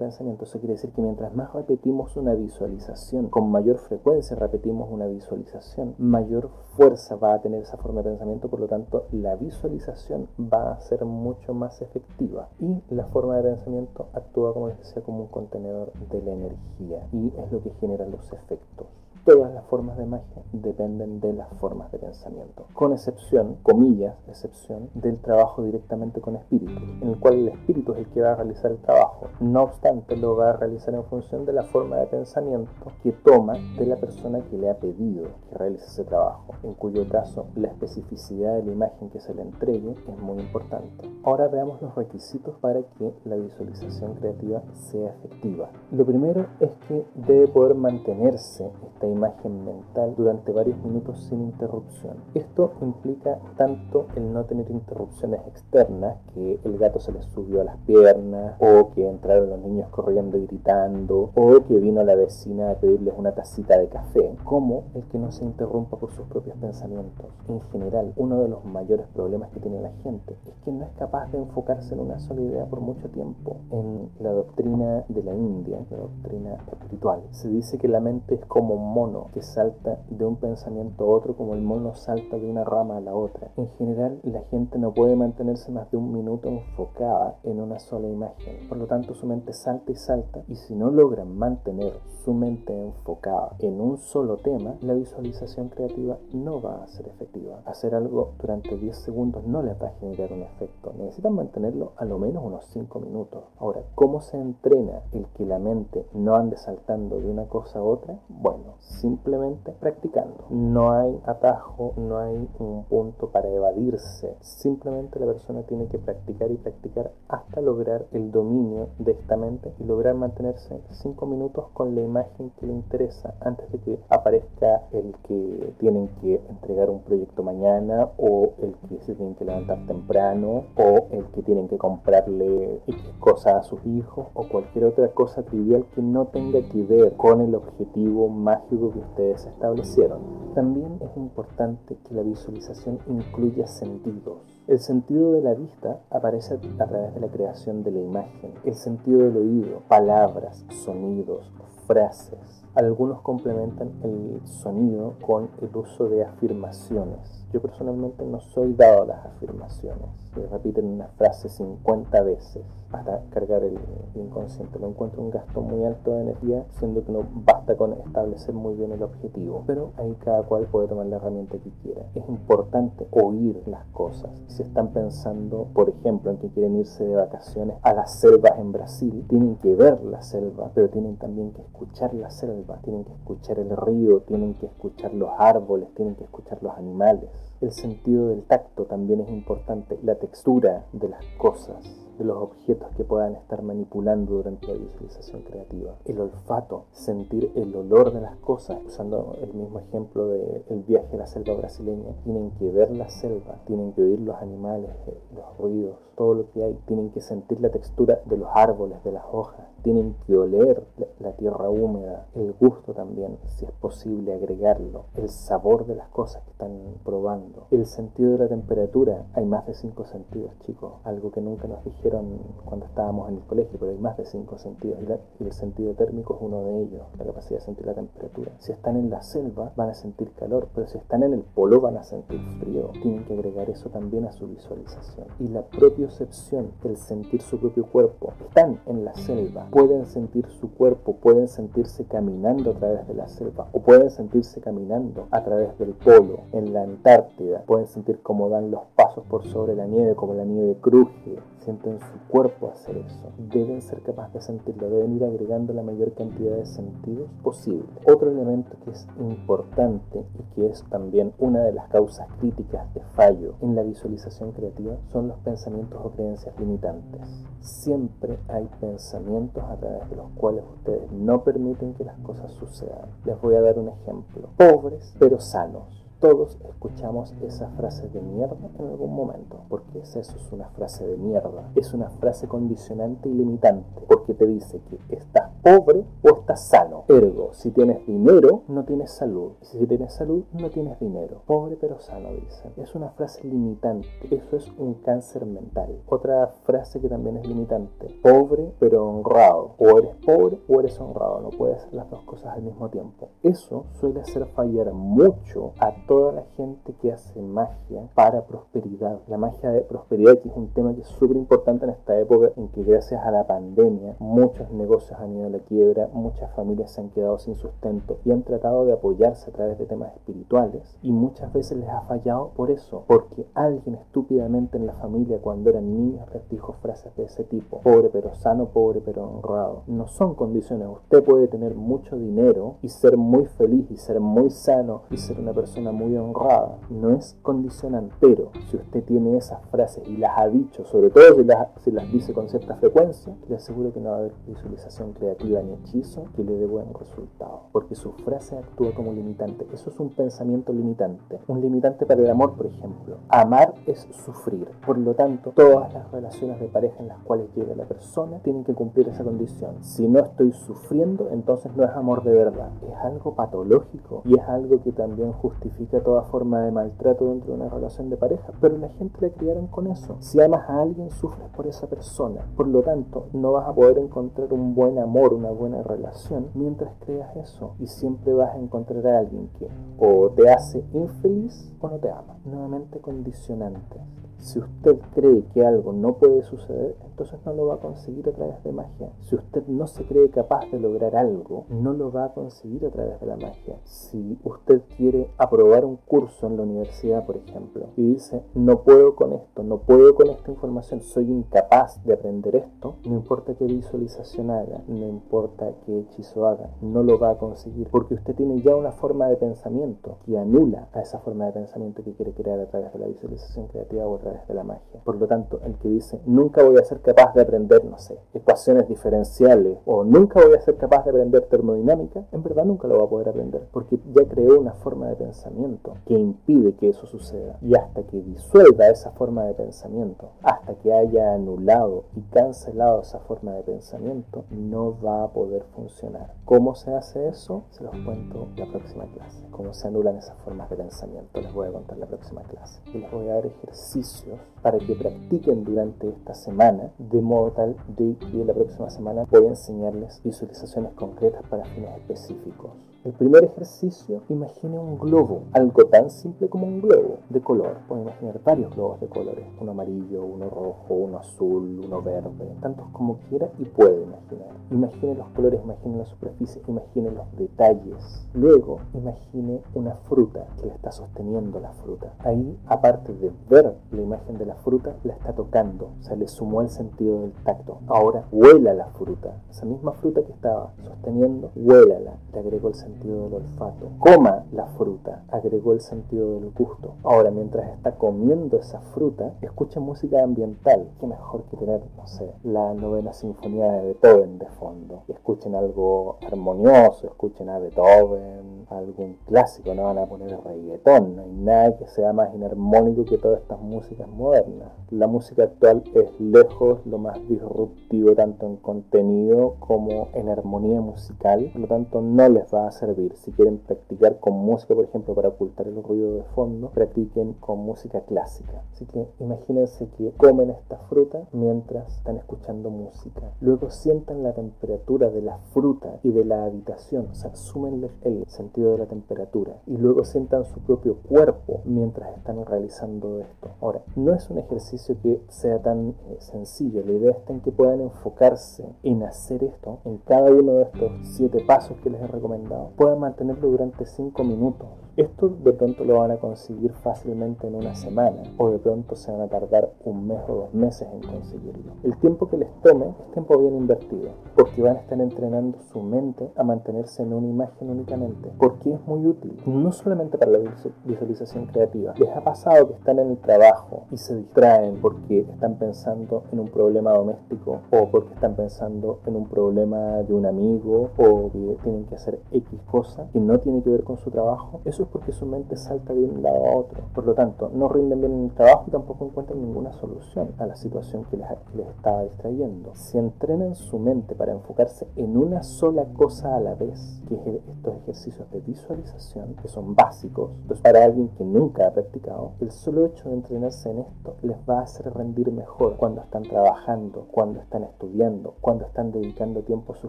pensamiento. 0.00 0.44
Eso 0.44 0.58
quiere 0.58 0.74
decir 0.74 0.90
que 0.90 1.02
mientras 1.02 1.34
más 1.34 1.52
repetimos 1.52 2.16
una 2.16 2.34
visualización, 2.34 3.28
con 3.28 3.50
mayor 3.50 3.78
frecuencia 3.78 4.36
repetimos 4.36 4.88
una 4.90 5.06
visualización, 5.06 5.94
mayor 5.98 6.50
fuerza 6.76 7.16
va 7.16 7.34
a 7.34 7.42
tener 7.42 7.53
esa 7.60 7.76
forma 7.76 8.02
de 8.02 8.10
pensamiento, 8.10 8.48
por 8.48 8.60
lo 8.60 8.68
tanto 8.68 9.06
la 9.12 9.36
visualización 9.36 10.28
va 10.38 10.72
a 10.72 10.80
ser 10.80 11.04
mucho 11.04 11.54
más 11.54 11.80
efectiva 11.82 12.48
y 12.60 12.82
la 12.94 13.04
forma 13.06 13.36
de 13.36 13.54
pensamiento 13.54 14.08
actúa 14.12 14.52
como 14.52 14.68
decía 14.68 15.02
como 15.02 15.22
un 15.22 15.28
contenedor 15.28 15.92
de 16.10 16.22
la 16.22 16.32
energía 16.32 17.06
y 17.12 17.32
es 17.38 17.52
lo 17.52 17.62
que 17.62 17.70
genera 17.80 18.06
los 18.06 18.32
efectos. 18.32 19.03
Todas 19.24 19.54
las 19.54 19.64
formas 19.64 19.96
de 19.96 20.04
magia 20.04 20.42
dependen 20.52 21.18
de 21.18 21.32
las 21.32 21.48
formas 21.54 21.90
de 21.90 21.98
pensamiento, 21.98 22.66
con 22.74 22.92
excepción, 22.92 23.56
comillas, 23.62 24.14
excepción, 24.28 24.90
del 24.92 25.18
trabajo 25.18 25.62
directamente 25.62 26.20
con 26.20 26.36
espíritus, 26.36 26.82
en 27.00 27.08
el 27.08 27.18
cual 27.18 27.38
el 27.38 27.48
espíritu 27.48 27.92
es 27.92 28.00
el 28.00 28.08
que 28.08 28.20
va 28.20 28.32
a 28.32 28.34
realizar 28.34 28.70
el 28.70 28.76
trabajo. 28.82 29.28
No 29.40 29.62
obstante, 29.62 30.14
lo 30.18 30.36
va 30.36 30.50
a 30.50 30.56
realizar 30.58 30.92
en 30.92 31.04
función 31.04 31.46
de 31.46 31.54
la 31.54 31.62
forma 31.62 31.96
de 31.96 32.06
pensamiento 32.06 32.92
que 33.02 33.12
toma 33.12 33.54
de 33.78 33.86
la 33.86 33.96
persona 33.96 34.42
que 34.42 34.58
le 34.58 34.68
ha 34.68 34.76
pedido 34.76 35.28
que 35.48 35.56
realice 35.56 35.86
ese 35.86 36.04
trabajo, 36.04 36.52
en 36.62 36.74
cuyo 36.74 37.08
caso 37.08 37.46
la 37.54 37.68
especificidad 37.68 38.56
de 38.56 38.64
la 38.64 38.72
imagen 38.72 39.08
que 39.08 39.20
se 39.20 39.32
le 39.32 39.40
entregue 39.40 39.96
es 40.06 40.18
muy 40.18 40.38
importante. 40.38 41.10
Ahora 41.22 41.48
veamos 41.48 41.80
los 41.80 41.94
requisitos 41.94 42.56
para 42.60 42.82
que 42.82 43.14
la 43.24 43.36
visualización 43.36 44.16
creativa 44.16 44.62
sea 44.74 45.14
efectiva. 45.14 45.70
Lo 45.92 46.04
primero 46.04 46.44
es 46.60 46.72
que 46.88 47.06
debe 47.14 47.48
poder 47.48 47.74
mantenerse 47.74 48.70
esta 48.86 49.06
imagen 49.06 49.13
mental 49.14 50.14
durante 50.16 50.52
varios 50.52 50.76
minutos 50.84 51.24
sin 51.24 51.40
interrupción. 51.40 52.16
Esto 52.34 52.72
implica 52.80 53.38
tanto 53.56 54.06
el 54.16 54.32
no 54.32 54.44
tener 54.44 54.70
interrupciones 54.70 55.40
externas, 55.46 56.16
que 56.34 56.60
el 56.64 56.78
gato 56.78 57.00
se 57.00 57.12
le 57.12 57.22
subió 57.22 57.60
a 57.60 57.64
las 57.64 57.76
piernas, 57.78 58.56
o 58.58 58.90
que 58.90 59.08
entraron 59.08 59.50
los 59.50 59.60
niños 59.60 59.88
corriendo 59.90 60.36
y 60.38 60.46
gritando, 60.46 61.30
o 61.34 61.64
que 61.66 61.78
vino 61.78 62.02
la 62.02 62.14
vecina 62.14 62.70
a 62.70 62.74
pedirles 62.74 63.14
una 63.16 63.32
tacita 63.32 63.78
de 63.78 63.88
café, 63.88 64.36
como 64.44 64.84
el 64.94 65.04
que 65.04 65.18
no 65.18 65.30
se 65.30 65.44
interrumpa 65.44 65.98
por 65.98 66.10
sus 66.12 66.26
propios 66.26 66.56
pensamientos. 66.58 67.26
En 67.48 67.60
general, 67.72 68.12
uno 68.16 68.40
de 68.40 68.48
los 68.48 68.64
mayores 68.64 69.06
problemas 69.14 69.50
que 69.50 69.60
tiene 69.60 69.80
la 69.80 69.92
gente 70.02 70.36
es 70.46 70.54
que 70.64 70.72
no 70.72 70.84
es 70.84 70.90
capaz 70.98 71.30
de 71.32 71.38
enfocarse 71.38 71.94
en 71.94 72.00
una 72.00 72.18
sola 72.18 72.40
idea 72.40 72.66
por 72.66 72.80
mucho 72.80 73.08
tiempo. 73.08 73.56
En 73.70 74.10
la 74.20 74.32
doctrina 74.32 75.04
de 75.08 75.22
la 75.22 75.34
India, 75.34 75.78
la 75.90 75.96
doctrina 75.98 76.54
espiritual, 76.54 77.22
se 77.30 77.48
dice 77.48 77.78
que 77.78 77.88
la 77.88 78.00
mente 78.00 78.34
es 78.36 78.44
como 78.46 78.74
un 78.74 78.94
que 79.32 79.42
salta 79.42 79.98
de 80.08 80.24
un 80.24 80.36
pensamiento 80.36 81.04
a 81.04 81.08
otro 81.08 81.36
como 81.36 81.54
el 81.54 81.60
mono 81.60 81.94
salta 81.94 82.38
de 82.38 82.50
una 82.50 82.64
rama 82.64 82.96
a 82.96 83.00
la 83.00 83.14
otra. 83.14 83.50
En 83.56 83.68
general, 83.70 84.18
la 84.22 84.40
gente 84.44 84.78
no 84.78 84.94
puede 84.94 85.14
mantenerse 85.14 85.70
más 85.70 85.90
de 85.90 85.98
un 85.98 86.12
minuto 86.12 86.48
enfocada 86.48 87.38
en 87.42 87.60
una 87.60 87.78
sola 87.78 88.08
imagen. 88.08 88.66
Por 88.68 88.78
lo 88.78 88.86
tanto, 88.86 89.14
su 89.14 89.26
mente 89.26 89.52
salta 89.52 89.92
y 89.92 89.96
salta 89.96 90.42
y 90.48 90.56
si 90.56 90.74
no 90.74 90.90
logran 90.90 91.36
mantener 91.36 91.92
su 92.24 92.32
mente 92.32 92.72
enfocada 92.72 93.56
en 93.58 93.80
un 93.80 93.98
solo 93.98 94.38
tema, 94.38 94.76
la 94.80 94.94
visualización 94.94 95.68
creativa 95.68 96.16
no 96.32 96.62
va 96.62 96.82
a 96.82 96.88
ser 96.88 97.06
efectiva. 97.08 97.60
Hacer 97.66 97.94
algo 97.94 98.32
durante 98.40 98.76
10 98.76 98.96
segundos 98.96 99.44
no 99.44 99.62
les 99.62 99.80
va 99.80 99.88
a 99.88 99.98
generar 100.00 100.32
un 100.32 100.42
efecto. 100.42 100.94
Necesitan 100.96 101.34
mantenerlo 101.34 101.92
a 101.96 102.06
lo 102.06 102.18
menos 102.18 102.42
unos 102.42 102.64
5 102.72 103.00
minutos. 103.00 103.44
Ahora, 103.58 103.82
¿cómo 103.94 104.22
se 104.22 104.38
entrena 104.38 105.02
el 105.12 105.26
que 105.36 105.44
la 105.44 105.58
mente 105.58 106.06
no 106.14 106.34
ande 106.34 106.56
saltando 106.56 107.20
de 107.20 107.30
una 107.30 107.44
cosa 107.46 107.80
a 107.80 107.82
otra? 107.82 108.18
Bueno, 108.28 108.74
simplemente 109.00 109.72
practicando. 109.80 110.46
No 110.50 110.92
hay 110.92 111.20
atajo, 111.26 111.94
no 111.96 112.18
hay 112.18 112.48
un 112.58 112.84
punto 112.84 113.30
para 113.30 113.48
evadirse. 113.48 114.36
Simplemente 114.40 115.18
la 115.20 115.26
persona 115.26 115.62
tiene 115.62 115.86
que 115.88 115.98
practicar 115.98 116.50
y 116.50 116.56
practicar 116.56 117.12
hasta 117.28 117.60
lograr 117.60 118.06
el 118.12 118.30
dominio 118.30 118.88
de 118.98 119.12
esta 119.12 119.36
mente 119.36 119.72
y 119.78 119.84
lograr 119.84 120.14
mantenerse 120.14 120.80
cinco 120.90 121.26
minutos 121.26 121.66
con 121.72 121.94
la 121.94 122.02
imagen 122.02 122.50
que 122.58 122.66
le 122.66 122.72
interesa 122.72 123.34
antes 123.40 123.70
de 123.72 123.78
que 123.78 123.98
aparezca 124.08 124.82
el 124.92 125.14
que 125.26 125.74
tienen 125.78 126.08
que 126.20 126.40
entregar 126.48 126.90
un 126.90 127.00
proyecto 127.00 127.42
mañana 127.42 128.08
o 128.18 128.52
el 128.62 128.74
que 128.88 129.04
se 129.04 129.14
tienen 129.14 129.34
que 129.34 129.44
levantar 129.44 129.86
temprano 129.86 130.64
o 130.76 131.06
el 131.10 131.24
que 131.26 131.42
tienen 131.42 131.68
que 131.68 131.78
comprarle 131.78 132.80
cosas 133.18 133.54
a 133.54 133.62
sus 133.62 133.84
hijos 133.86 134.26
o 134.34 134.48
cualquier 134.48 134.86
otra 134.86 135.08
cosa 135.08 135.42
trivial 135.42 135.86
que 135.94 136.02
no 136.02 136.26
tenga 136.26 136.60
que 136.68 136.82
ver 136.82 137.16
con 137.16 137.40
el 137.40 137.54
objetivo 137.54 138.28
mágico 138.28 138.83
que 138.92 139.00
ustedes 139.00 139.46
establecieron. 139.46 140.54
También 140.54 140.98
es 141.00 141.16
importante 141.16 141.96
que 142.06 142.14
la 142.14 142.22
visualización 142.22 142.98
incluya 143.08 143.66
sentidos. 143.66 144.38
El 144.66 144.78
sentido 144.78 145.32
de 145.32 145.42
la 145.42 145.54
vista 145.54 146.00
aparece 146.10 146.54
a 146.54 146.86
través 146.86 147.14
de 147.14 147.20
la 147.20 147.28
creación 147.28 147.82
de 147.82 147.90
la 147.90 148.00
imagen. 148.00 148.54
El 148.64 148.74
sentido 148.74 149.20
del 149.20 149.36
oído, 149.36 149.82
palabras, 149.88 150.64
sonidos, 150.84 151.52
frases. 151.86 152.63
Algunos 152.74 153.20
complementan 153.20 153.92
el 154.02 154.40
sonido 154.46 155.14
con 155.24 155.48
el 155.62 155.76
uso 155.76 156.08
de 156.08 156.24
afirmaciones. 156.24 157.46
Yo 157.52 157.62
personalmente 157.62 158.26
no 158.26 158.40
soy 158.40 158.72
dado 158.72 159.04
a 159.04 159.06
las 159.06 159.26
afirmaciones. 159.26 160.08
Se 160.34 160.44
repiten 160.48 160.86
una 160.86 161.06
frase 161.16 161.48
50 161.48 162.20
veces 162.22 162.64
hasta 162.90 163.22
cargar 163.30 163.62
el, 163.62 163.78
inconsciente. 164.16 164.78
Lo 164.78 164.88
encuentro 164.88 165.22
un 165.22 165.30
gasto 165.30 165.60
muy 165.60 165.84
alto 165.84 166.12
de 166.12 166.22
energía, 166.22 166.64
siendo 166.78 167.04
que 167.04 167.12
no 167.12 167.24
basta 167.32 167.76
con 167.76 167.92
establecer 167.92 168.54
muy 168.54 168.74
bien 168.74 168.92
el 168.92 169.02
objetivo. 169.02 169.62
Pero 169.66 169.92
ahí 169.96 170.16
cada 170.24 170.42
cual 170.42 170.66
puede 170.66 170.88
tomar 170.88 171.06
la 171.06 171.16
herramienta 171.16 171.58
que 171.58 171.70
quiera. 171.82 172.02
Es 172.14 172.28
importante 172.28 173.06
oír 173.10 173.62
las 173.66 173.84
cosas. 173.86 174.30
Si 174.48 174.62
están 174.62 174.88
pensando, 174.88 175.68
por 175.74 175.88
ejemplo, 175.90 176.30
en 176.30 176.38
que 176.38 176.48
quieren 176.48 176.76
irse 176.76 177.04
de 177.04 177.16
vacaciones 177.16 177.76
a 177.82 177.92
las 177.92 178.18
selvas 178.20 178.58
en 178.58 178.72
Brasil, 178.72 179.24
tienen 179.28 179.56
que 179.56 179.74
ver 179.74 180.02
la 180.02 180.22
selva, 180.22 180.70
pero 180.74 180.88
tienen 180.88 181.16
también 181.16 181.52
que 181.52 181.62
escuchar 181.62 182.14
la 182.14 182.30
selva, 182.30 182.63
tienen 182.82 183.04
que 183.04 183.12
escuchar 183.12 183.58
el 183.58 183.76
río, 183.76 184.20
tienen 184.22 184.54
que 184.54 184.66
escuchar 184.66 185.12
los 185.14 185.30
árboles, 185.38 185.88
tienen 185.94 186.14
que 186.14 186.24
escuchar 186.24 186.62
los 186.62 186.76
animales. 186.76 187.30
El 187.64 187.72
sentido 187.72 188.28
del 188.28 188.42
tacto 188.42 188.84
también 188.84 189.22
es 189.22 189.30
importante, 189.30 189.98
la 190.02 190.16
textura 190.16 190.84
de 190.92 191.08
las 191.08 191.24
cosas 191.38 192.04
de 192.18 192.24
los 192.24 192.36
objetos 192.36 192.88
que 192.96 193.04
puedan 193.04 193.34
estar 193.34 193.62
manipulando 193.62 194.34
durante 194.34 194.66
la 194.66 194.74
visualización 194.74 195.42
creativa. 195.42 195.96
El 196.04 196.20
olfato, 196.20 196.84
sentir 196.92 197.50
el 197.54 197.74
olor 197.74 198.12
de 198.12 198.20
las 198.20 198.36
cosas, 198.36 198.78
usando 198.86 199.36
el 199.40 199.52
mismo 199.54 199.78
ejemplo 199.80 200.28
del 200.28 200.82
viaje 200.86 201.16
a 201.16 201.20
la 201.20 201.26
selva 201.26 201.54
brasileña, 201.54 202.14
tienen 202.22 202.50
que 202.52 202.70
ver 202.70 202.90
la 202.90 203.08
selva, 203.08 203.56
tienen 203.66 203.92
que 203.92 204.02
oír 204.02 204.20
los 204.20 204.36
animales, 204.36 204.90
eh, 205.06 205.18
los 205.34 205.58
ruidos, 205.58 205.96
todo 206.16 206.34
lo 206.34 206.50
que 206.50 206.62
hay, 206.62 206.78
tienen 206.86 207.10
que 207.10 207.20
sentir 207.20 207.60
la 207.60 207.70
textura 207.70 208.20
de 208.26 208.36
los 208.36 208.48
árboles, 208.54 209.02
de 209.02 209.12
las 209.12 209.24
hojas, 209.32 209.66
tienen 209.82 210.16
que 210.26 210.36
oler 210.36 210.86
la 211.18 211.32
tierra 211.32 211.68
húmeda, 211.68 212.26
el 212.34 212.54
gusto 212.58 212.94
también, 212.94 213.38
si 213.44 213.64
es 213.64 213.72
posible 213.72 214.32
agregarlo, 214.34 215.06
el 215.16 215.28
sabor 215.28 215.86
de 215.86 215.96
las 215.96 216.08
cosas 216.08 216.42
que 216.44 216.50
están 216.52 216.78
probando, 217.04 217.53
el 217.70 217.86
sentido 217.86 218.32
de 218.32 218.38
la 218.38 218.48
temperatura, 218.48 219.24
hay 219.34 219.44
más 219.44 219.66
de 219.66 219.74
cinco 219.74 220.04
sentidos 220.04 220.50
chicos, 220.60 220.92
algo 221.04 221.30
que 221.30 221.40
nunca 221.40 221.66
nos 221.68 221.84
dijeron 221.84 222.38
cuando 222.64 222.86
estábamos 222.86 223.28
en 223.28 223.36
el 223.36 223.42
colegio, 223.42 223.78
pero 223.78 223.92
hay 223.92 223.98
más 223.98 224.16
de 224.16 224.24
cinco 224.24 224.58
sentidos. 224.58 224.98
Y, 225.00 225.44
el 225.44 225.52
sentido 225.52 225.94
térmico 225.94 226.34
es 226.34 226.40
uno 226.42 226.62
de 226.62 226.82
ellos, 226.82 227.02
la 227.18 227.24
capacidad 227.24 227.58
de 227.60 227.64
sentir 227.64 227.86
la 227.86 227.94
temperatura. 227.94 228.52
Si 228.58 228.72
están 228.72 228.96
en 228.96 229.10
la 229.10 229.22
selva 229.22 229.72
van 229.76 229.90
a 229.90 229.94
sentir 229.94 230.30
calor, 230.32 230.68
pero 230.74 230.86
si 230.88 230.98
están 230.98 231.22
en 231.22 231.34
el 231.34 231.40
polo 231.40 231.80
van 231.80 231.96
a 231.96 232.04
sentir 232.04 232.40
frío, 232.60 232.90
tienen 233.02 233.24
que 233.24 233.34
agregar 233.34 233.68
eso 233.70 233.90
también 233.90 234.24
a 234.26 234.32
su 234.32 234.46
visualización. 234.46 235.26
Y 235.38 235.48
la 235.48 235.62
propiocepción, 235.62 236.72
el 236.84 236.96
sentir 236.96 237.42
su 237.42 237.58
propio 237.58 237.86
cuerpo, 237.86 238.32
están 238.40 238.80
en 238.86 239.04
la 239.04 239.14
selva, 239.14 239.68
pueden 239.70 240.06
sentir 240.06 240.46
su 240.48 240.72
cuerpo, 240.72 241.16
pueden 241.16 241.48
sentirse 241.48 242.04
caminando 242.04 242.70
a 242.70 242.74
través 242.74 243.06
de 243.06 243.14
la 243.14 243.28
selva 243.28 243.68
o 243.72 243.80
pueden 243.80 244.10
sentirse 244.10 244.60
caminando 244.60 245.26
a 245.30 245.42
través 245.44 245.78
del 245.78 245.94
polo, 245.94 246.40
en 246.52 246.72
la 246.72 246.82
Antártida, 246.82 247.33
pueden 247.66 247.86
sentir 247.86 248.20
cómo 248.22 248.48
dan 248.48 248.70
los 248.70 248.82
pasos 248.96 249.24
por 249.26 249.44
sobre 249.44 249.74
la 249.74 249.86
nieve, 249.86 250.14
como 250.14 250.34
la 250.34 250.44
nieve 250.44 250.76
cruje, 250.80 251.38
sienten 251.58 251.98
su 252.00 252.18
cuerpo 252.28 252.68
hacer 252.68 252.96
eso. 252.98 253.32
Deben 253.38 253.80
ser 253.82 254.02
capaces 254.02 254.34
de 254.34 254.40
sentirlo, 254.42 254.88
deben 254.88 255.16
ir 255.16 255.24
agregando 255.24 255.72
la 255.72 255.82
mayor 255.82 256.12
cantidad 256.12 256.56
de 256.56 256.66
sentidos 256.66 257.28
posible. 257.42 257.86
Otro 258.06 258.30
elemento 258.30 258.76
que 258.84 258.90
es 258.90 259.06
importante 259.18 260.24
y 260.38 260.54
que 260.54 260.68
es 260.68 260.84
también 260.90 261.32
una 261.38 261.62
de 261.62 261.72
las 261.72 261.88
causas 261.88 262.28
críticas 262.38 262.92
de 262.94 263.00
fallo 263.14 263.54
en 263.60 263.74
la 263.74 263.82
visualización 263.82 264.52
creativa 264.52 264.96
son 265.12 265.28
los 265.28 265.38
pensamientos 265.38 266.00
o 266.04 266.10
creencias 266.10 266.58
limitantes. 266.58 267.46
Siempre 267.60 268.38
hay 268.48 268.68
pensamientos 268.80 269.64
a 269.64 269.76
través 269.76 270.08
de 270.10 270.16
los 270.16 270.30
cuales 270.36 270.64
ustedes 270.78 271.10
no 271.12 271.42
permiten 271.42 271.94
que 271.94 272.04
las 272.04 272.18
cosas 272.18 272.52
sucedan. 272.52 273.08
Les 273.24 273.40
voy 273.40 273.54
a 273.54 273.60
dar 273.60 273.78
un 273.78 273.88
ejemplo. 273.88 274.48
Pobres 274.56 275.14
pero 275.18 275.40
sanos 275.40 276.03
todos 276.24 276.56
escuchamos 276.70 277.34
esa 277.42 277.68
frase 277.76 278.08
de 278.08 278.22
mierda 278.22 278.56
en 278.78 278.86
algún 278.86 279.14
momento, 279.14 279.60
porque 279.68 279.98
eso, 279.98 280.20
es 280.20 280.52
una 280.52 280.70
frase 280.70 281.06
de 281.06 281.18
mierda, 281.18 281.70
es 281.74 281.92
una 281.92 282.08
frase 282.08 282.48
condicionante 282.48 283.28
y 283.28 283.34
limitante, 283.34 284.00
porque 284.08 284.32
te 284.32 284.46
dice 284.46 284.80
que 284.88 285.16
estás 285.16 285.50
pobre 285.62 286.02
o 286.22 286.30
estás 286.30 286.66
sano. 286.66 287.04
Ergo, 287.08 287.50
si 287.52 287.70
tienes 287.72 288.06
dinero, 288.06 288.62
no 288.68 288.84
tienes 288.84 289.10
salud. 289.10 289.52
Si 289.60 289.86
tienes 289.86 290.14
salud, 290.14 290.44
no 290.54 290.70
tienes 290.70 290.98
dinero. 290.98 291.42
Pobre 291.46 291.76
pero 291.78 292.00
sano, 292.00 292.30
dicen. 292.32 292.72
Es 292.78 292.94
una 292.94 293.10
frase 293.10 293.46
limitante, 293.46 294.08
eso 294.30 294.56
es 294.56 294.72
un 294.78 294.94
cáncer 294.94 295.44
mental. 295.44 296.00
Otra 296.08 296.46
frase 296.64 297.02
que 297.02 297.08
también 297.10 297.36
es 297.36 297.46
limitante, 297.46 298.08
pobre 298.22 298.72
pero 298.78 299.06
honrado. 299.06 299.74
O 299.76 299.98
eres 299.98 300.14
pobre 300.24 300.58
o 300.68 300.80
eres 300.80 300.98
honrado, 300.98 301.40
no 301.42 301.50
puedes 301.50 301.76
hacer 301.76 301.92
las 301.92 302.08
dos 302.08 302.22
cosas 302.22 302.56
al 302.56 302.62
mismo 302.62 302.88
tiempo. 302.88 303.28
Eso 303.42 303.84
suele 304.00 304.20
hacer 304.20 304.46
fallar 304.46 304.90
mucho 304.94 305.72
a 305.78 305.92
todos 306.06 306.13
toda 306.14 306.30
la 306.30 306.44
gente 306.56 306.94
que 307.02 307.10
hace 307.10 307.42
magia 307.42 308.08
para 308.14 308.46
prosperidad. 308.46 309.18
La 309.26 309.36
magia 309.36 309.70
de 309.70 309.80
prosperidad, 309.80 310.38
que 310.38 310.48
es 310.48 310.56
un 310.56 310.68
tema 310.68 310.94
que 310.94 311.00
es 311.00 311.08
súper 311.08 311.36
importante 311.36 311.86
en 311.86 311.90
esta 311.90 312.16
época 312.16 312.52
en 312.56 312.68
que 312.68 312.84
gracias 312.84 313.20
a 313.24 313.32
la 313.32 313.48
pandemia 313.48 314.14
muchos 314.20 314.70
negocios 314.70 315.18
han 315.18 315.34
ido 315.34 315.48
a 315.48 315.50
la 315.50 315.58
quiebra, 315.58 316.08
muchas 316.12 316.52
familias 316.54 316.92
se 316.92 317.00
han 317.00 317.10
quedado 317.10 317.40
sin 317.40 317.56
sustento 317.56 318.18
y 318.24 318.30
han 318.30 318.44
tratado 318.44 318.84
de 318.84 318.92
apoyarse 318.92 319.50
a 319.50 319.52
través 319.52 319.76
de 319.76 319.86
temas 319.86 320.14
espirituales 320.14 320.96
y 321.02 321.10
muchas 321.10 321.52
veces 321.52 321.78
les 321.78 321.88
ha 321.88 322.02
fallado 322.02 322.52
por 322.54 322.70
eso, 322.70 323.02
porque 323.08 323.44
alguien 323.54 323.96
estúpidamente 323.96 324.76
en 324.76 324.86
la 324.86 324.92
familia 324.92 325.40
cuando 325.40 325.70
eran 325.70 325.92
niños 325.92 326.32
les 326.32 326.48
dijo 326.48 326.74
frases 326.74 327.12
de 327.16 327.24
ese 327.24 327.42
tipo, 327.42 327.80
pobre 327.80 328.08
pero 328.10 328.36
sano, 328.36 328.66
pobre 328.66 329.00
pero 329.04 329.24
honrado. 329.24 329.82
No 329.88 330.06
son 330.06 330.36
condiciones, 330.36 330.86
usted 330.86 331.24
puede 331.24 331.48
tener 331.48 331.74
mucho 331.74 332.16
dinero 332.16 332.76
y 332.82 332.88
ser 332.88 333.16
muy 333.16 333.46
feliz 333.46 333.90
y 333.90 333.96
ser 333.96 334.20
muy 334.20 334.50
sano 334.50 335.02
y 335.10 335.16
ser 335.16 335.40
una 335.40 335.52
persona 335.52 335.90
muy 335.94 336.16
honrada, 336.16 336.78
no 336.90 337.10
es 337.10 337.36
condicionante, 337.42 338.14
pero 338.20 338.50
si 338.70 338.76
usted 338.76 339.02
tiene 339.04 339.36
esas 339.36 339.60
frases 339.70 340.06
y 340.08 340.16
las 340.16 340.36
ha 340.36 340.48
dicho, 340.48 340.84
sobre 340.84 341.10
todo 341.10 341.36
si 341.36 341.44
las, 341.44 341.68
si 341.82 341.90
las 341.90 342.10
dice 342.12 342.32
con 342.32 342.48
cierta 342.48 342.76
frecuencia, 342.76 343.34
le 343.48 343.56
aseguro 343.56 343.92
que 343.92 344.00
no 344.00 344.10
va 344.10 344.16
a 344.16 344.18
haber 344.20 344.32
visualización 344.46 345.12
creativa 345.12 345.62
ni 345.62 345.74
hechizo 345.74 346.24
que 346.34 346.44
le 346.44 346.56
dé 346.56 346.66
buen 346.66 346.92
resultado, 346.94 347.62
porque 347.72 347.94
su 347.94 348.12
frase 348.12 348.58
actúa 348.58 348.92
como 348.94 349.12
limitante. 349.12 349.66
Eso 349.72 349.90
es 349.90 350.00
un 350.00 350.10
pensamiento 350.10 350.72
limitante, 350.72 351.40
un 351.46 351.60
limitante 351.60 352.06
para 352.06 352.20
el 352.20 352.30
amor, 352.30 352.54
por 352.54 352.66
ejemplo. 352.66 353.18
Amar 353.28 353.74
es 353.86 354.06
sufrir, 354.24 354.68
por 354.84 354.98
lo 354.98 355.14
tanto, 355.14 355.52
todas 355.54 355.92
las 355.92 356.10
relaciones 356.10 356.60
de 356.60 356.68
pareja 356.68 356.96
en 357.00 357.08
las 357.08 357.18
cuales 357.18 357.48
llega 357.54 357.74
la 357.74 357.84
persona 357.84 358.38
tienen 358.40 358.64
que 358.64 358.74
cumplir 358.74 359.08
esa 359.08 359.24
condición. 359.24 359.82
Si 359.82 360.06
no 360.08 360.20
estoy 360.20 360.52
sufriendo, 360.52 361.28
entonces 361.30 361.74
no 361.76 361.84
es 361.84 361.90
amor 361.90 362.24
de 362.24 362.32
verdad, 362.32 362.70
es 362.82 362.96
algo 363.04 363.34
patológico 363.34 364.22
y 364.24 364.34
es 364.38 364.48
algo 364.48 364.80
que 364.82 364.92
también 364.92 365.32
justifica 365.32 365.83
toda 365.86 366.22
forma 366.24 366.62
de 366.62 366.70
maltrato 366.70 367.26
dentro 367.26 367.52
de 367.52 367.60
una 367.60 367.68
relación 367.68 368.10
de 368.10 368.16
pareja, 368.16 368.52
pero 368.60 368.78
la 368.78 368.88
gente 368.88 369.18
le 369.20 369.32
criaron 369.32 369.66
con 369.68 369.86
eso. 369.86 370.16
Si 370.20 370.40
amas 370.40 370.68
a 370.68 370.82
alguien, 370.82 371.10
sufres 371.10 371.48
por 371.50 371.66
esa 371.66 371.86
persona. 371.86 372.46
Por 372.56 372.68
lo 372.68 372.82
tanto, 372.82 373.26
no 373.32 373.52
vas 373.52 373.68
a 373.68 373.74
poder 373.74 373.98
encontrar 373.98 374.52
un 374.52 374.74
buen 374.74 374.98
amor, 374.98 375.34
una 375.34 375.50
buena 375.50 375.82
relación, 375.82 376.48
mientras 376.54 376.94
creas 377.04 377.36
eso. 377.36 377.74
Y 377.78 377.86
siempre 377.86 378.32
vas 378.32 378.54
a 378.54 378.58
encontrar 378.58 379.06
a 379.06 379.18
alguien 379.18 379.48
que 379.58 379.68
o 379.98 380.30
te 380.30 380.50
hace 380.50 380.84
infeliz 380.92 381.72
o 381.80 381.88
no 381.88 381.98
te 381.98 382.10
ama. 382.10 382.36
Nuevamente 382.44 382.98
condicionante. 383.00 384.00
Si 384.38 384.58
usted 384.58 384.98
cree 385.14 385.44
que 385.54 385.64
algo 385.64 385.92
no 385.92 386.14
puede 386.14 386.42
suceder, 386.42 386.96
entonces 387.14 387.38
no 387.46 387.52
lo 387.52 387.66
va 387.66 387.74
a 387.74 387.78
conseguir 387.78 388.28
a 388.28 388.32
través 388.32 388.60
de 388.64 388.72
magia. 388.72 389.12
Si 389.20 389.36
usted 389.36 389.64
no 389.68 389.86
se 389.86 390.04
cree 390.04 390.30
capaz 390.30 390.68
de 390.72 390.80
lograr 390.80 391.14
algo, 391.14 391.64
no 391.68 391.92
lo 391.92 392.10
va 392.10 392.24
a 392.24 392.34
conseguir 392.34 392.84
a 392.84 392.90
través 392.90 393.20
de 393.20 393.26
la 393.26 393.36
magia. 393.36 393.78
Si 393.84 394.36
usted 394.42 394.82
quiere 394.96 395.30
aprobar 395.38 395.84
un 395.84 395.96
curso 395.96 396.48
en 396.48 396.56
la 396.56 396.64
universidad, 396.64 397.24
por 397.24 397.36
ejemplo, 397.36 397.86
y 397.96 398.14
dice, 398.14 398.42
no 398.54 398.82
puedo 398.82 399.14
con 399.14 399.32
esto, 399.32 399.62
no 399.62 399.78
puedo 399.78 400.16
con 400.16 400.28
esta 400.28 400.50
información, 400.50 401.02
soy 401.02 401.30
incapaz 401.30 402.02
de 402.04 402.14
aprender 402.14 402.56
esto, 402.56 402.96
no 403.04 403.14
importa 403.14 403.54
qué 403.54 403.64
visualización 403.64 404.50
haga, 404.50 404.82
no 404.88 405.06
importa 405.06 405.70
qué 405.86 406.00
hechizo 406.00 406.48
haga, 406.48 406.70
no 406.82 407.04
lo 407.04 407.20
va 407.20 407.30
a 407.30 407.38
conseguir, 407.38 407.88
porque 407.90 408.14
usted 408.14 408.34
tiene 408.34 408.60
ya 408.60 408.74
una 408.74 408.90
forma 408.90 409.28
de 409.28 409.36
pensamiento 409.36 410.18
que 410.26 410.36
anula 410.36 410.88
a 410.92 411.00
esa 411.00 411.20
forma 411.20 411.46
de 411.46 411.52
pensamiento 411.52 412.02
que 412.02 412.14
quiere 412.14 412.32
crear 412.32 412.58
a 412.58 412.66
través 412.66 412.92
de 412.92 412.98
la 412.98 413.06
visualización 413.06 413.68
creativa 413.68 414.04
o 414.04 414.16
a 414.16 414.18
través 414.18 414.48
de 414.48 414.54
la 414.54 414.64
magia. 414.64 415.00
Por 415.04 415.16
lo 415.16 415.28
tanto, 415.28 415.60
el 415.64 415.76
que 415.76 415.88
dice, 415.88 416.20
nunca 416.26 416.64
voy 416.64 416.78
a 416.78 416.84
ser 416.84 417.03
capaz 417.04 417.34
de 417.34 417.42
aprender, 417.42 417.84
no 417.84 417.98
sé, 417.98 418.18
ecuaciones 418.32 418.88
diferenciales 418.88 419.78
o 419.84 420.04
nunca 420.04 420.40
voy 420.44 420.56
a 420.56 420.60
ser 420.60 420.76
capaz 420.76 421.04
de 421.04 421.10
aprender 421.10 421.42
termodinámica, 421.42 422.24
en 422.32 422.42
verdad 422.42 422.64
nunca 422.64 422.88
lo 422.88 422.98
va 422.98 423.04
a 423.04 423.08
poder 423.08 423.28
aprender, 423.28 423.68
porque 423.72 423.98
ya 424.14 424.24
creó 424.24 424.58
una 424.58 424.72
forma 424.72 425.08
de 425.08 425.16
pensamiento 425.16 425.96
que 426.06 426.14
impide 426.14 426.74
que 426.74 426.88
eso 426.88 427.06
suceda. 427.06 427.58
Y 427.60 427.74
hasta 427.76 428.02
que 428.04 428.20
disuelva 428.20 428.88
esa 428.88 429.10
forma 429.12 429.44
de 429.44 429.54
pensamiento, 429.54 430.30
hasta 430.42 430.74
que 430.76 430.92
haya 430.92 431.34
anulado 431.34 432.04
y 432.16 432.22
cancelado 432.22 433.02
esa 433.02 433.20
forma 433.20 433.52
de 433.52 433.62
pensamiento, 433.62 434.44
no 434.50 434.96
va 435.00 435.24
a 435.24 435.32
poder 435.32 435.64
funcionar. 435.74 436.32
¿Cómo 436.44 436.74
se 436.74 436.94
hace 436.94 437.28
eso? 437.28 437.64
Se 437.70 437.84
los 437.84 437.94
cuento 438.04 438.48
la 438.56 438.66
próxima 438.66 439.04
clase. 439.06 439.46
Cómo 439.50 439.72
se 439.74 439.88
anulan 439.88 440.16
esas 440.16 440.36
formas 440.38 440.70
de 440.70 440.76
pensamiento, 440.76 441.40
les 441.40 441.52
voy 441.52 441.68
a 441.68 441.72
contar 441.72 441.98
la 441.98 442.06
próxima 442.06 442.42
clase. 442.42 442.80
Y 442.92 442.98
les 442.98 443.10
voy 443.10 443.28
a 443.28 443.34
dar 443.34 443.46
ejercicios 443.46 444.38
para 444.62 444.78
que 444.78 444.94
practiquen 444.94 445.64
durante 445.64 446.08
esta 446.08 446.34
semana, 446.34 446.90
de 446.98 447.20
modo 447.20 447.50
tal 447.52 447.76
de 447.96 448.16
que 448.16 448.44
la 448.44 448.54
próxima 448.54 448.90
semana 448.90 449.24
voy 449.30 449.46
a 449.46 449.50
enseñarles 449.50 450.20
visualizaciones 450.22 450.92
concretas 450.94 451.42
para 451.48 451.64
fines 451.66 451.96
específicos. 451.96 452.70
El 453.04 453.12
primer 453.12 453.44
ejercicio, 453.44 454.22
imagine 454.30 454.78
un 454.78 454.98
globo, 454.98 455.42
algo 455.52 455.84
tan 455.84 456.08
simple 456.08 456.48
como 456.48 456.66
un 456.66 456.80
globo 456.80 457.18
de 457.28 457.42
color. 457.42 457.76
Pueden 457.86 458.04
imaginar 458.04 458.40
varios 458.42 458.74
globos 458.74 458.98
de 458.98 459.08
colores, 459.08 459.44
uno 459.60 459.72
amarillo, 459.72 460.24
uno 460.24 460.48
rojo, 460.48 460.94
uno 460.94 461.18
azul, 461.18 461.82
uno 461.84 462.00
verde, 462.00 462.56
tantos 462.62 462.86
como 462.92 463.18
quiera 463.28 463.50
y 463.58 463.66
puede 463.66 464.04
imaginar. 464.04 464.48
Imagine 464.70 465.16
los 465.16 465.28
colores, 465.36 465.60
imagine 465.62 465.98
la 465.98 466.06
superficie, 466.06 466.62
imagine 466.66 467.10
los 467.10 467.30
detalles. 467.36 468.26
Luego, 468.32 468.78
imagine 468.94 469.60
una 469.74 469.96
fruta 470.08 470.46
que 470.56 470.68
le 470.68 470.72
está 470.72 470.90
sosteniendo 470.90 471.60
la 471.60 471.72
fruta. 471.74 472.14
Ahí, 472.20 472.58
aparte 472.68 473.12
de 473.12 473.30
ver 473.50 473.76
la 473.90 474.00
imagen 474.00 474.38
de 474.38 474.46
la 474.46 474.54
fruta, 474.54 474.96
la 475.04 475.12
está 475.12 475.34
tocando, 475.34 475.90
o 476.00 476.02
sea, 476.02 476.16
le 476.16 476.26
sumó 476.26 476.62
el 476.62 476.70
sentido 476.70 477.20
del 477.20 477.32
tacto. 477.44 477.80
Ahora, 477.86 478.26
huela 478.32 478.72
la 478.72 478.86
fruta, 478.86 479.42
esa 479.50 479.66
misma 479.66 479.92
fruta 479.92 480.22
que 480.22 480.32
estaba 480.32 480.72
sosteniendo, 480.82 481.50
huélala, 481.54 482.16
le 482.32 482.38
agregó 482.38 482.68
el 482.68 482.74
sentido 482.74 482.93
sentido 482.94 483.24
del 483.24 483.34
olfato. 483.34 483.90
Coma 483.98 484.44
la 484.52 484.66
fruta, 484.66 485.24
agregó 485.30 485.72
el 485.72 485.80
sentido 485.80 486.40
del 486.40 486.50
gusto. 486.52 486.94
Ahora, 487.02 487.30
mientras 487.30 487.68
está 487.70 487.92
comiendo 487.92 488.58
esa 488.58 488.80
fruta, 488.94 489.34
escucha 489.42 489.80
música 489.80 490.22
ambiental. 490.22 490.88
Qué 491.00 491.06
mejor 491.06 491.42
que 491.44 491.56
tener, 491.56 491.82
no 491.96 492.06
sé, 492.06 492.32
la 492.44 492.74
novena 492.74 493.12
sinfonía 493.12 493.70
de 493.72 493.82
Beethoven 493.86 494.38
de 494.38 494.46
fondo. 494.46 495.02
Escuchen 495.08 495.54
algo 495.54 496.18
armonioso, 496.26 497.06
escuchen 497.06 497.48
a 497.48 497.58
Beethoven, 497.58 498.63
algún 498.68 499.16
clásico, 499.26 499.74
no 499.74 499.84
van 499.84 499.98
a 499.98 500.06
poner 500.06 500.38
reggaetón. 500.42 501.16
No 501.16 501.22
hay 501.22 501.32
nada 501.32 501.76
que 501.76 501.86
sea 501.88 502.12
más 502.12 502.34
inarmónico 502.34 503.04
que 503.04 503.18
todas 503.18 503.40
estas 503.40 503.60
músicas 503.60 504.08
modernas. 504.08 504.72
La 504.90 505.06
música 505.06 505.44
actual 505.44 505.82
es 505.94 506.20
lejos 506.20 506.84
lo 506.86 506.98
más 506.98 507.18
disruptivo 507.28 508.14
tanto 508.14 508.46
en 508.46 508.56
contenido 508.56 509.56
como 509.58 510.08
en 510.14 510.28
armonía 510.28 510.80
musical. 510.80 511.50
Por 511.52 511.60
lo 511.62 511.66
tanto, 511.66 512.00
no 512.00 512.28
les 512.28 512.52
va 512.52 512.64
a 512.64 512.68
hacer 512.68 512.94
si 513.14 513.32
quieren 513.32 513.58
practicar 513.58 514.20
con 514.20 514.34
música, 514.34 514.74
por 514.74 514.84
ejemplo, 514.84 515.14
para 515.14 515.28
ocultar 515.28 515.66
el 515.66 515.82
ruido 515.82 516.12
de 516.14 516.22
fondo, 516.34 516.70
practiquen 516.70 517.34
con 517.34 517.58
música 517.60 518.00
clásica. 518.02 518.62
Así 518.72 518.84
que 518.86 519.06
imagínense 519.20 519.88
que 519.96 520.12
comen 520.12 520.50
esta 520.50 520.76
fruta 520.88 521.26
mientras 521.32 521.96
están 521.96 522.16
escuchando 522.16 522.70
música. 522.70 523.32
Luego 523.40 523.70
sientan 523.70 524.22
la 524.22 524.32
temperatura 524.32 525.10
de 525.10 525.22
la 525.22 525.38
fruta 525.52 525.98
y 526.02 526.10
de 526.10 526.24
la 526.24 526.44
habitación, 526.44 527.08
o 527.10 527.14
sea, 527.14 527.34
sumen 527.34 527.88
el 528.02 528.24
sentido 528.26 528.53
de 528.62 528.78
la 528.78 528.86
temperatura. 528.86 529.60
Y 529.66 529.76
luego 529.76 530.04
sientan 530.04 530.44
su 530.44 530.60
propio 530.60 530.96
cuerpo 530.96 531.62
mientras 531.64 532.16
están 532.16 532.44
realizando 532.44 533.20
esto. 533.20 533.50
Ahora, 533.60 533.82
no 533.96 534.14
es 534.14 534.30
un 534.30 534.38
ejercicio 534.38 534.96
que 535.02 535.20
sea 535.28 535.60
tan 535.60 535.94
eh, 536.08 536.16
sencillo. 536.20 536.82
La 536.84 536.92
idea 536.92 537.12
está 537.12 537.32
en 537.32 537.40
que 537.40 537.52
puedan 537.52 537.80
enfocarse 537.80 538.64
en 538.82 539.02
hacer 539.02 539.44
esto, 539.44 539.78
en 539.84 539.98
cada 539.98 540.30
uno 540.30 540.52
de 540.52 540.62
estos 540.64 540.92
siete 541.02 541.42
pasos 541.46 541.76
que 541.82 541.90
les 541.90 542.00
he 542.00 542.06
recomendado 542.06 542.70
puedan 542.76 543.00
mantenerlo 543.00 543.48
durante 543.48 543.86
5 543.86 544.24
minutos. 544.24 544.68
Esto 544.96 545.28
de 545.28 545.52
pronto 545.52 545.84
lo 545.84 545.98
van 545.98 546.12
a 546.12 546.18
conseguir 546.18 546.72
fácilmente 546.72 547.48
en 547.48 547.56
una 547.56 547.74
semana 547.74 548.22
o 548.38 548.50
de 548.50 548.60
pronto 548.60 548.94
se 548.94 549.10
van 549.10 549.22
a 549.22 549.26
tardar 549.26 549.72
un 549.84 550.06
mes 550.06 550.20
o 550.28 550.34
dos 550.34 550.54
meses 550.54 550.86
en 550.92 551.00
conseguirlo. 551.00 551.72
El 551.82 551.96
tiempo 551.96 552.28
que 552.28 552.36
les 552.36 552.48
tome 552.62 552.86
es 552.86 553.10
tiempo 553.12 553.36
bien 553.38 553.56
invertido 553.56 554.10
porque 554.36 554.62
van 554.62 554.76
a 554.76 554.80
estar 554.80 555.00
entrenando 555.00 555.58
su 555.72 555.80
mente 555.80 556.30
a 556.36 556.44
mantenerse 556.44 557.02
en 557.02 557.12
una 557.12 557.26
imagen 557.26 557.70
únicamente 557.70 558.30
porque 558.38 558.72
es 558.72 558.86
muy 558.86 559.04
útil, 559.04 559.36
no 559.46 559.72
solamente 559.72 560.16
para 560.16 560.30
la 560.30 560.38
visualización 560.84 561.46
creativa. 561.46 561.94
Les 561.98 562.10
ha 562.10 562.22
pasado 562.22 562.68
que 562.68 562.74
están 562.74 563.00
en 563.00 563.10
el 563.10 563.18
trabajo 563.18 563.86
y 563.90 563.96
se 563.96 564.14
distraen 564.14 564.76
porque 564.80 565.20
están 565.22 565.56
pensando 565.56 566.22
en 566.30 566.38
un 566.38 566.48
problema 566.50 566.92
doméstico 566.92 567.62
o 567.72 567.88
porque 567.90 568.14
están 568.14 568.36
pensando 568.36 569.00
en 569.06 569.16
un 569.16 569.26
problema 569.26 570.02
de 570.02 570.14
un 570.14 570.26
amigo 570.26 570.90
o 570.98 571.32
que 571.32 571.56
tienen 571.64 571.84
que 571.86 571.96
hacer 571.96 572.20
X 572.30 572.60
cosa 572.70 573.08
que 573.12 573.18
no 573.18 573.40
tiene 573.40 573.60
que 573.62 573.70
ver 573.70 573.82
con 573.82 573.96
su 573.96 574.12
trabajo. 574.12 574.60
Eso 574.64 574.83
porque 574.86 575.12
su 575.12 575.26
mente 575.26 575.56
salta 575.56 575.92
de 575.92 576.04
un 576.04 576.22
lado 576.22 576.46
a 576.46 576.56
otro. 576.56 576.82
Por 576.94 577.06
lo 577.06 577.14
tanto, 577.14 577.50
no 577.52 577.68
rinden 577.68 578.00
bien 578.00 578.12
en 578.12 578.24
el 578.24 578.32
trabajo 578.32 578.64
y 578.68 578.70
tampoco 578.70 579.06
encuentran 579.06 579.40
ninguna 579.40 579.72
solución 579.72 580.34
a 580.38 580.46
la 580.46 580.56
situación 580.56 581.04
que 581.04 581.16
les, 581.16 581.28
les 581.54 581.68
está 581.68 582.02
distrayendo. 582.02 582.74
Si 582.74 582.98
entrenan 582.98 583.54
su 583.54 583.78
mente 583.78 584.14
para 584.14 584.32
enfocarse 584.32 584.86
en 584.96 585.16
una 585.16 585.42
sola 585.42 585.84
cosa 585.96 586.36
a 586.36 586.40
la 586.40 586.54
vez, 586.54 587.02
que 587.08 587.14
es 587.14 587.42
estos 587.48 587.76
ejercicios 587.82 588.30
de 588.30 588.40
visualización, 588.40 589.34
que 589.40 589.48
son 589.48 589.74
básicos, 589.74 590.30
para 590.62 590.84
alguien 590.84 591.08
que 591.08 591.24
nunca 591.24 591.66
ha 591.66 591.72
practicado, 591.72 592.32
el 592.40 592.50
solo 592.50 592.86
hecho 592.86 593.08
de 593.08 593.16
entrenarse 593.16 593.70
en 593.70 593.80
esto 593.80 594.16
les 594.22 594.36
va 594.48 594.60
a 594.60 594.62
hacer 594.62 594.92
rendir 594.92 595.30
mejor 595.32 595.76
cuando 595.76 596.00
están 596.00 596.22
trabajando, 596.22 597.06
cuando 597.10 597.40
están 597.40 597.64
estudiando, 597.64 598.34
cuando 598.40 598.64
están 598.64 598.92
dedicando 598.92 599.42
tiempo 599.42 599.72
a 599.72 599.76
su 599.76 599.88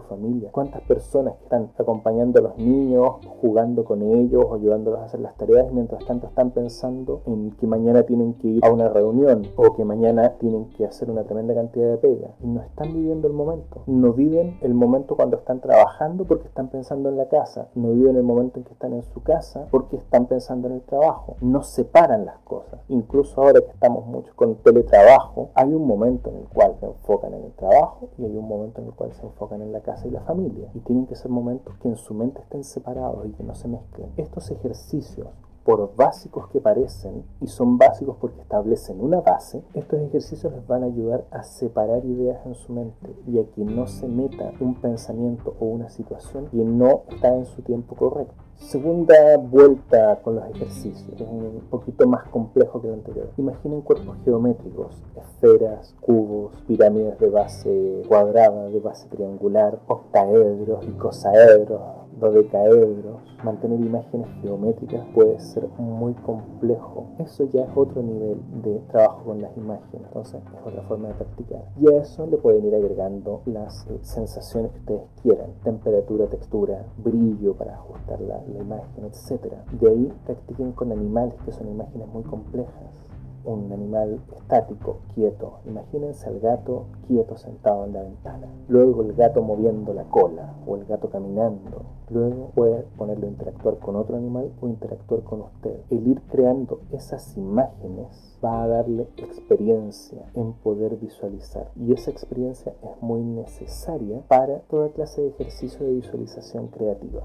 familia. 0.00 0.50
¿Cuántas 0.52 0.82
personas 0.82 1.36
que 1.36 1.44
están 1.44 1.70
acompañando 1.78 2.40
a 2.40 2.42
los 2.42 2.58
niños, 2.58 3.16
jugando 3.40 3.84
con 3.84 4.02
ellos 4.02 4.44
o 4.46 4.54
ayudando 4.54 4.85
a 4.94 5.04
hacer 5.04 5.20
las 5.20 5.36
tareas 5.36 5.72
mientras 5.72 6.04
tanto 6.04 6.26
están 6.26 6.50
pensando 6.50 7.22
en 7.26 7.52
que 7.52 7.66
mañana 7.66 8.02
tienen 8.04 8.34
que 8.34 8.48
ir 8.48 8.64
a 8.64 8.70
una 8.70 8.88
reunión 8.88 9.42
o 9.56 9.74
que 9.74 9.84
mañana 9.84 10.34
tienen 10.38 10.70
que 10.70 10.84
hacer 10.84 11.10
una 11.10 11.24
tremenda 11.24 11.54
cantidad 11.54 11.90
de 11.90 11.98
pega. 11.98 12.28
No 12.40 12.62
están 12.62 12.92
viviendo 12.92 13.26
el 13.26 13.34
momento. 13.34 13.82
No 13.86 14.12
viven 14.12 14.58
el 14.60 14.74
momento 14.74 15.16
cuando 15.16 15.36
están 15.36 15.60
trabajando 15.60 16.24
porque 16.24 16.46
están 16.46 16.68
pensando 16.68 17.08
en 17.08 17.16
la 17.16 17.28
casa. 17.28 17.68
No 17.74 17.90
viven 17.90 18.16
el 18.16 18.22
momento 18.22 18.58
en 18.58 18.64
que 18.64 18.72
están 18.72 18.92
en 18.92 19.02
su 19.02 19.22
casa 19.22 19.66
porque 19.70 19.96
están 19.96 20.26
pensando 20.26 20.68
en 20.68 20.74
el 20.74 20.82
trabajo. 20.82 21.36
No 21.40 21.62
separan 21.62 22.24
las 22.24 22.38
cosas. 22.40 22.80
Incluso 22.88 23.40
ahora 23.42 23.60
que 23.60 23.70
estamos 23.70 24.06
mucho 24.06 24.32
con 24.36 24.56
teletrabajo, 24.56 25.50
hay 25.54 25.72
un 25.72 25.86
momento 25.86 26.30
en 26.30 26.36
el 26.36 26.48
cual 26.48 26.76
se 26.78 26.86
enfocan 26.86 27.34
en 27.34 27.44
el 27.44 27.52
trabajo 27.52 28.08
y 28.18 28.24
hay 28.24 28.36
un 28.36 28.46
momento 28.46 28.80
en 28.80 28.88
el 28.88 28.94
cual 28.94 29.12
se 29.12 29.24
enfocan 29.24 29.62
en 29.62 29.72
la 29.72 29.80
casa 29.80 30.06
y 30.06 30.10
la 30.10 30.20
familia. 30.20 30.70
Y 30.74 30.80
tienen 30.80 31.06
que 31.06 31.16
ser 31.16 31.30
momentos 31.30 31.74
que 31.78 31.88
en 31.88 31.96
su 31.96 32.14
mente 32.14 32.40
estén 32.40 32.64
separados 32.64 33.26
y 33.26 33.32
que 33.32 33.42
no 33.42 33.54
se 33.54 33.68
mezclen. 33.68 34.12
Estos 34.16 34.50
ejercicios 34.50 34.75
ejercicios, 34.76 35.28
por 35.64 35.96
básicos 35.96 36.48
que 36.50 36.60
parecen, 36.60 37.24
y 37.40 37.48
son 37.48 37.76
básicos 37.76 38.16
porque 38.20 38.40
establecen 38.40 39.00
una 39.00 39.20
base, 39.20 39.64
estos 39.74 40.00
ejercicios 40.00 40.52
les 40.52 40.64
van 40.64 40.84
a 40.84 40.86
ayudar 40.86 41.24
a 41.32 41.42
separar 41.42 42.04
ideas 42.04 42.38
en 42.46 42.54
su 42.54 42.72
mente 42.72 43.16
y 43.26 43.40
a 43.40 43.44
que 43.50 43.64
no 43.64 43.88
se 43.88 44.06
meta 44.06 44.52
un 44.60 44.76
pensamiento 44.76 45.56
o 45.58 45.64
una 45.64 45.88
situación 45.88 46.46
que 46.52 46.58
no 46.58 47.02
está 47.08 47.34
en 47.34 47.46
su 47.46 47.62
tiempo 47.62 47.96
correcto. 47.96 48.34
Segunda 48.54 49.36
vuelta 49.38 50.20
con 50.22 50.36
los 50.36 50.48
ejercicios, 50.50 51.20
es 51.20 51.28
un 51.28 51.66
poquito 51.68 52.06
más 52.06 52.28
complejo 52.28 52.80
que 52.80 52.88
lo 52.88 52.94
anterior. 52.94 53.30
Imaginen 53.36 53.82
cuerpos 53.82 54.16
geométricos, 54.24 55.02
esferas, 55.16 55.94
cubos, 56.00 56.54
pirámides 56.66 57.18
de 57.18 57.28
base 57.28 58.02
cuadrada, 58.08 58.70
de 58.70 58.80
base 58.80 59.08
triangular, 59.08 59.80
octaedros, 59.88 60.86
y 60.86 60.92
cosaedros 60.92 62.05
dodecaedros, 62.18 63.20
mantener 63.44 63.80
imágenes 63.80 64.28
geométricas 64.40 65.06
puede 65.14 65.38
ser 65.38 65.68
muy 65.78 66.14
complejo. 66.14 67.08
Eso 67.18 67.44
ya 67.52 67.62
es 67.64 67.70
otro 67.74 68.02
nivel 68.02 68.38
de 68.62 68.78
trabajo 68.90 69.24
con 69.24 69.40
las 69.40 69.56
imágenes, 69.56 70.06
entonces 70.06 70.40
es 70.42 70.66
otra 70.66 70.82
forma 70.82 71.08
de 71.08 71.14
practicar. 71.14 71.64
Y 71.80 71.92
a 71.92 71.98
eso 71.98 72.26
le 72.26 72.38
pueden 72.38 72.64
ir 72.66 72.74
agregando 72.74 73.42
las 73.46 73.86
eh, 73.88 73.98
sensaciones 74.02 74.72
que 74.72 74.78
ustedes 74.78 75.02
quieran, 75.22 75.50
temperatura, 75.62 76.26
textura, 76.26 76.86
brillo 76.98 77.54
para 77.54 77.74
ajustar 77.74 78.20
la, 78.20 78.42
la 78.46 78.58
imagen, 78.60 79.04
etc. 79.04 79.52
De 79.80 79.90
ahí 79.90 80.12
practiquen 80.24 80.72
con 80.72 80.92
animales 80.92 81.34
que 81.44 81.52
son 81.52 81.68
imágenes 81.68 82.08
muy 82.08 82.22
complejas 82.22 83.06
un 83.46 83.72
animal 83.72 84.20
estático, 84.36 84.98
quieto. 85.14 85.60
Imagínense 85.66 86.28
al 86.28 86.40
gato 86.40 86.86
quieto 87.06 87.36
sentado 87.36 87.84
en 87.84 87.92
la 87.92 88.02
ventana. 88.02 88.48
Luego 88.68 89.02
el 89.02 89.14
gato 89.14 89.42
moviendo 89.42 89.94
la 89.94 90.04
cola 90.04 90.54
o 90.66 90.76
el 90.76 90.84
gato 90.84 91.08
caminando. 91.08 91.82
Luego 92.10 92.50
puede 92.54 92.84
ponerlo 92.96 93.26
a 93.26 93.30
interactuar 93.30 93.78
con 93.78 93.96
otro 93.96 94.16
animal 94.16 94.52
o 94.60 94.68
interactuar 94.68 95.22
con 95.22 95.42
usted. 95.42 95.80
El 95.90 96.06
ir 96.06 96.20
creando 96.22 96.80
esas 96.92 97.36
imágenes 97.36 98.38
va 98.44 98.62
a 98.62 98.68
darle 98.68 99.08
experiencia 99.16 100.26
en 100.34 100.52
poder 100.52 100.96
visualizar. 100.96 101.70
Y 101.76 101.92
esa 101.92 102.10
experiencia 102.10 102.74
es 102.82 103.02
muy 103.02 103.22
necesaria 103.22 104.22
para 104.28 104.60
toda 104.60 104.90
clase 104.90 105.22
de 105.22 105.28
ejercicio 105.28 105.86
de 105.86 105.94
visualización 105.94 106.68
creativa. 106.68 107.22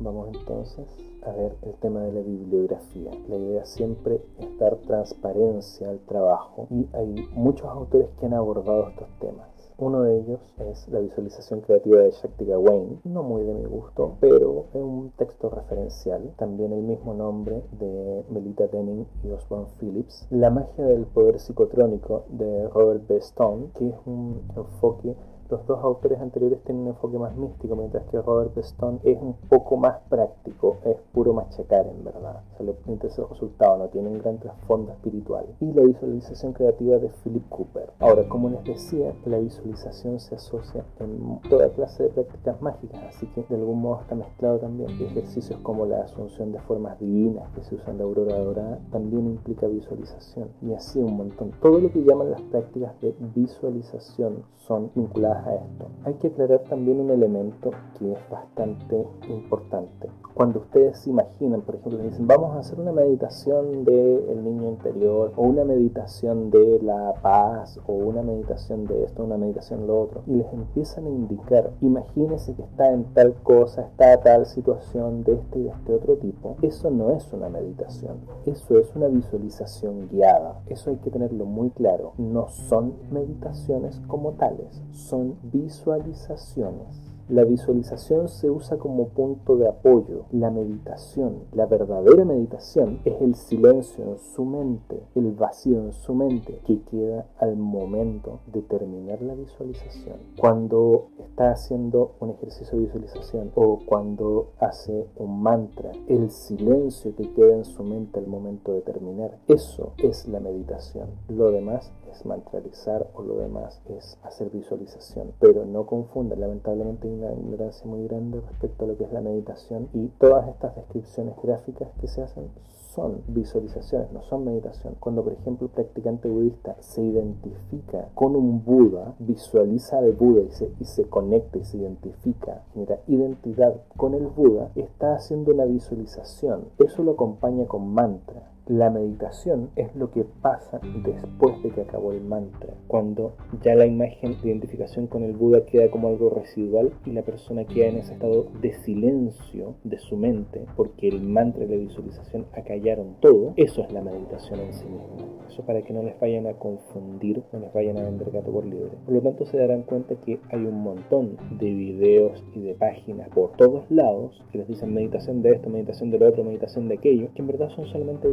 Vamos 0.00 0.28
entonces 0.32 0.86
a 1.26 1.32
ver 1.32 1.56
el 1.62 1.74
tema 1.74 2.02
de 2.02 2.12
la 2.12 2.20
bibliografía. 2.20 3.10
La 3.28 3.36
idea 3.36 3.64
siempre 3.64 4.22
es 4.38 4.58
dar 4.58 4.76
transparencia 4.76 5.90
al 5.90 5.98
trabajo 6.00 6.68
y 6.70 6.86
hay 6.92 7.28
muchos 7.32 7.66
autores 7.66 8.08
que 8.18 8.26
han 8.26 8.34
abordado 8.34 8.90
estos 8.90 9.08
temas. 9.18 9.48
Uno 9.76 10.02
de 10.02 10.18
ellos 10.18 10.40
es 10.58 10.88
la 10.88 11.00
visualización 11.00 11.60
creativa 11.60 12.00
de 12.02 12.10
Shakti 12.10 12.44
Gawain, 12.44 13.00
no 13.04 13.22
muy 13.22 13.42
de 13.42 13.54
mi 13.54 13.64
gusto, 13.64 14.16
pero 14.20 14.66
es 14.74 14.80
un 14.82 15.10
texto 15.16 15.50
referencial. 15.50 16.32
También 16.36 16.72
el 16.72 16.82
mismo 16.82 17.14
nombre 17.14 17.62
de 17.78 18.24
Melita 18.28 18.66
Denning 18.66 19.06
y 19.24 19.30
Osborne 19.30 19.66
Phillips. 19.78 20.26
La 20.30 20.50
magia 20.50 20.84
del 20.84 21.06
poder 21.06 21.38
psicotrónico 21.38 22.24
de 22.28 22.68
Robert 22.68 23.06
B. 23.08 23.16
Stone, 23.18 23.68
que 23.78 23.88
es 23.88 23.96
un 24.06 24.42
enfoque 24.56 25.14
los 25.50 25.66
dos 25.66 25.82
autores 25.82 26.20
anteriores 26.20 26.62
tienen 26.64 26.82
un 26.82 26.88
enfoque 26.88 27.18
más 27.18 27.34
místico, 27.36 27.74
mientras 27.76 28.04
que 28.06 28.20
Robert 28.20 28.56
Stone 28.58 29.00
es 29.02 29.18
un 29.20 29.34
poco 29.48 29.76
más 29.76 29.98
práctico, 30.08 30.76
es 30.84 30.96
puro 31.12 31.32
machacar 31.32 31.86
en 31.86 32.04
verdad. 32.04 32.42
Se 32.56 32.64
le 32.64 32.76
interesa 32.86 33.22
el 33.22 33.28
resultado, 33.28 33.78
no 33.78 33.88
tiene 33.88 34.08
un 34.08 34.18
gran 34.18 34.38
trasfondo 34.38 34.92
espiritual. 34.92 35.46
Y 35.60 35.72
la 35.72 35.82
visualización 35.82 36.52
creativa 36.52 36.98
de 36.98 37.08
Philip 37.08 37.48
Cooper. 37.48 37.92
Ahora, 37.98 38.28
como 38.28 38.50
les 38.50 38.64
decía, 38.64 39.14
la 39.24 39.38
visualización 39.38 40.20
se 40.20 40.34
asocia 40.34 40.84
en 41.00 41.40
toda 41.48 41.70
clase 41.70 42.04
de 42.04 42.08
prácticas 42.10 42.60
mágicas, 42.60 43.02
así 43.04 43.26
que 43.28 43.44
de 43.48 43.56
algún 43.56 43.80
modo 43.80 44.02
está 44.02 44.14
mezclado 44.14 44.58
también. 44.58 44.90
Ejercicios 45.00 45.58
como 45.60 45.86
la 45.86 46.02
asunción 46.02 46.52
de 46.52 46.60
formas 46.60 46.98
divinas 47.00 47.48
que 47.54 47.62
se 47.62 47.76
usan 47.76 47.92
en 47.92 47.98
la 47.98 48.04
aurora 48.04 48.38
dorada 48.38 48.78
también 48.90 49.26
implica 49.26 49.66
visualización. 49.66 50.50
Y 50.62 50.74
así 50.74 50.98
un 50.98 51.16
montón. 51.16 51.52
Todo 51.62 51.78
lo 51.78 51.90
que 51.90 52.04
llaman 52.04 52.30
las 52.30 52.42
prácticas 52.42 53.00
de 53.00 53.14
visualización 53.34 54.44
son 54.56 54.90
vinculadas 54.94 55.37
a 55.46 55.54
esto. 55.54 55.88
Hay 56.04 56.14
que 56.14 56.28
aclarar 56.28 56.60
también 56.68 57.00
un 57.00 57.10
elemento 57.10 57.70
que 57.98 58.12
es 58.12 58.18
bastante 58.30 59.06
importante. 59.28 60.08
Cuando 60.38 60.60
ustedes 60.60 61.04
imaginan, 61.08 61.62
por 61.62 61.74
ejemplo, 61.74 62.00
dicen, 62.00 62.28
vamos 62.28 62.54
a 62.54 62.60
hacer 62.60 62.78
una 62.78 62.92
meditación 62.92 63.84
del 63.84 64.44
niño 64.44 64.68
interior, 64.68 65.32
o 65.34 65.42
una 65.42 65.64
meditación 65.64 66.52
de 66.52 66.78
la 66.80 67.12
paz, 67.20 67.80
o 67.88 67.92
una 67.94 68.22
meditación 68.22 68.86
de 68.86 69.02
esto, 69.02 69.24
una 69.24 69.36
meditación 69.36 69.80
de 69.80 69.86
lo 69.88 70.00
otro, 70.00 70.22
y 70.28 70.34
les 70.34 70.52
empiezan 70.52 71.06
a 71.06 71.08
indicar, 71.08 71.72
imagínense 71.80 72.54
que 72.54 72.62
está 72.62 72.92
en 72.92 73.12
tal 73.14 73.34
cosa, 73.42 73.82
está 73.82 74.12
en 74.12 74.20
tal 74.20 74.46
situación 74.46 75.24
de 75.24 75.32
este 75.32 75.58
y 75.58 75.62
de 75.64 75.70
este 75.70 75.92
otro 75.92 76.16
tipo, 76.18 76.54
eso 76.62 76.88
no 76.88 77.10
es 77.10 77.32
una 77.32 77.48
meditación, 77.48 78.18
eso 78.46 78.78
es 78.78 78.94
una 78.94 79.08
visualización 79.08 80.08
guiada, 80.08 80.60
eso 80.66 80.90
hay 80.90 80.98
que 80.98 81.10
tenerlo 81.10 81.46
muy 81.46 81.70
claro, 81.70 82.12
no 82.16 82.46
son 82.48 82.94
meditaciones 83.10 84.00
como 84.06 84.34
tales, 84.34 84.84
son 84.92 85.34
visualizaciones. 85.42 87.07
La 87.28 87.44
visualización 87.44 88.28
se 88.28 88.50
usa 88.50 88.78
como 88.78 89.08
punto 89.08 89.56
de 89.58 89.68
apoyo. 89.68 90.24
La 90.32 90.50
meditación, 90.50 91.44
la 91.52 91.66
verdadera 91.66 92.24
meditación, 92.24 93.00
es 93.04 93.20
el 93.20 93.34
silencio 93.34 94.02
en 94.02 94.18
su 94.18 94.46
mente, 94.46 95.02
el 95.14 95.32
vacío 95.32 95.78
en 95.78 95.92
su 95.92 96.14
mente 96.14 96.60
que 96.66 96.80
queda 96.84 97.26
al 97.38 97.56
momento 97.56 98.40
de 98.46 98.62
terminar 98.62 99.20
la 99.20 99.34
visualización. 99.34 100.16
Cuando 100.40 101.08
está 101.18 101.50
haciendo 101.50 102.12
un 102.20 102.30
ejercicio 102.30 102.78
de 102.78 102.84
visualización 102.86 103.52
o 103.54 103.80
cuando 103.84 104.52
hace 104.58 105.06
un 105.16 105.42
mantra, 105.42 105.92
el 106.06 106.30
silencio 106.30 107.14
que 107.14 107.30
queda 107.34 107.56
en 107.56 107.66
su 107.66 107.84
mente 107.84 108.20
al 108.20 108.26
momento 108.26 108.72
de 108.72 108.80
terminar, 108.80 109.38
eso 109.48 109.92
es 109.98 110.26
la 110.28 110.40
meditación. 110.40 111.10
Lo 111.28 111.50
demás 111.50 111.92
es 112.12 112.24
mantralizar 112.26 113.08
o 113.14 113.22
lo 113.22 113.36
demás 113.36 113.80
es 113.88 114.18
hacer 114.22 114.50
visualización. 114.50 115.32
Pero 115.40 115.64
no 115.64 115.86
confundan, 115.86 116.40
lamentablemente 116.40 117.08
una 117.08 117.32
ignorancia 117.32 117.86
muy 117.86 118.06
grande 118.06 118.40
respecto 118.40 118.84
a 118.84 118.88
lo 118.88 118.96
que 118.96 119.04
es 119.04 119.12
la 119.12 119.20
meditación 119.20 119.88
y 119.92 120.08
todas 120.18 120.48
estas 120.48 120.74
descripciones 120.76 121.34
gráficas 121.42 121.88
que 122.00 122.08
se 122.08 122.22
hacen 122.22 122.50
son 122.94 123.22
visualizaciones, 123.28 124.10
no 124.12 124.22
son 124.22 124.44
meditación. 124.44 124.96
Cuando, 124.98 125.22
por 125.22 125.32
ejemplo, 125.32 125.66
el 125.66 125.72
practicante 125.72 126.28
budista 126.28 126.76
se 126.80 127.02
identifica 127.02 128.08
con 128.14 128.34
un 128.34 128.64
Buda, 128.64 129.14
visualiza 129.20 129.98
al 129.98 130.12
Buda 130.12 130.40
y 130.40 130.50
se, 130.50 130.72
y 130.80 130.84
se 130.84 131.04
conecta 131.04 131.58
y 131.58 131.64
se 131.64 131.76
identifica, 131.76 132.64
genera 132.72 132.98
identidad 133.06 133.74
con 133.96 134.14
el 134.14 134.26
Buda, 134.26 134.72
está 134.74 135.14
haciendo 135.14 135.52
una 135.52 135.64
visualización. 135.64 136.64
Eso 136.78 137.04
lo 137.04 137.12
acompaña 137.12 137.66
con 137.66 137.88
mantra. 137.88 138.50
La 138.68 138.90
meditación 138.90 139.70
es 139.76 139.96
lo 139.96 140.10
que 140.10 140.24
pasa 140.42 140.78
después 141.02 141.62
de 141.62 141.70
que 141.70 141.80
acabó 141.80 142.12
el 142.12 142.20
mantra, 142.20 142.74
cuando 142.86 143.32
ya 143.62 143.74
la 143.74 143.86
imagen 143.86 144.36
de 144.42 144.50
identificación 144.50 145.06
con 145.06 145.22
el 145.22 145.32
Buda 145.32 145.64
queda 145.64 145.90
como 145.90 146.08
algo 146.08 146.28
residual 146.28 146.92
y 147.06 147.12
la 147.12 147.22
persona 147.22 147.64
queda 147.64 147.86
en 147.86 147.96
ese 147.96 148.12
estado 148.12 148.48
de 148.60 148.74
silencio 148.74 149.76
de 149.84 149.98
su 149.98 150.18
mente, 150.18 150.66
porque 150.76 151.08
el 151.08 151.22
mantra 151.22 151.64
y 151.64 151.68
la 151.68 151.76
visualización 151.76 152.44
acallaron 152.52 153.16
todo, 153.20 153.54
eso 153.56 153.84
es 153.84 153.90
la 153.90 154.02
meditación 154.02 154.60
en 154.60 154.74
sí 154.74 154.84
misma. 154.84 155.38
Eso 155.48 155.62
para 155.62 155.80
que 155.80 155.94
no 155.94 156.02
les 156.02 156.20
vayan 156.20 156.46
a 156.46 156.52
confundir, 156.52 157.42
no 157.54 157.60
les 157.60 157.72
vayan 157.72 157.96
a 157.96 158.02
vender 158.02 158.30
gato 158.30 158.52
por 158.52 158.66
libre. 158.66 158.90
Por 159.06 159.14
lo 159.14 159.22
tanto 159.22 159.46
se 159.46 159.56
darán 159.56 159.84
cuenta 159.84 160.14
que 160.16 160.40
hay 160.50 160.66
un 160.66 160.82
montón 160.82 161.38
de 161.58 161.72
videos 161.72 162.44
y 162.54 162.60
de 162.60 162.74
páginas 162.74 163.30
por 163.30 163.52
todos 163.52 163.90
lados 163.90 164.44
que 164.52 164.58
les 164.58 164.68
dicen 164.68 164.92
meditación 164.92 165.40
de 165.40 165.52
esto, 165.52 165.70
meditación 165.70 166.10
de 166.10 166.18
lo 166.18 166.28
otro, 166.28 166.44
meditación 166.44 166.88
de 166.88 166.96
aquello, 166.96 167.30
que 167.34 167.40
en 167.40 167.48
verdad 167.48 167.70
son 167.70 167.86
solamente 167.86 168.28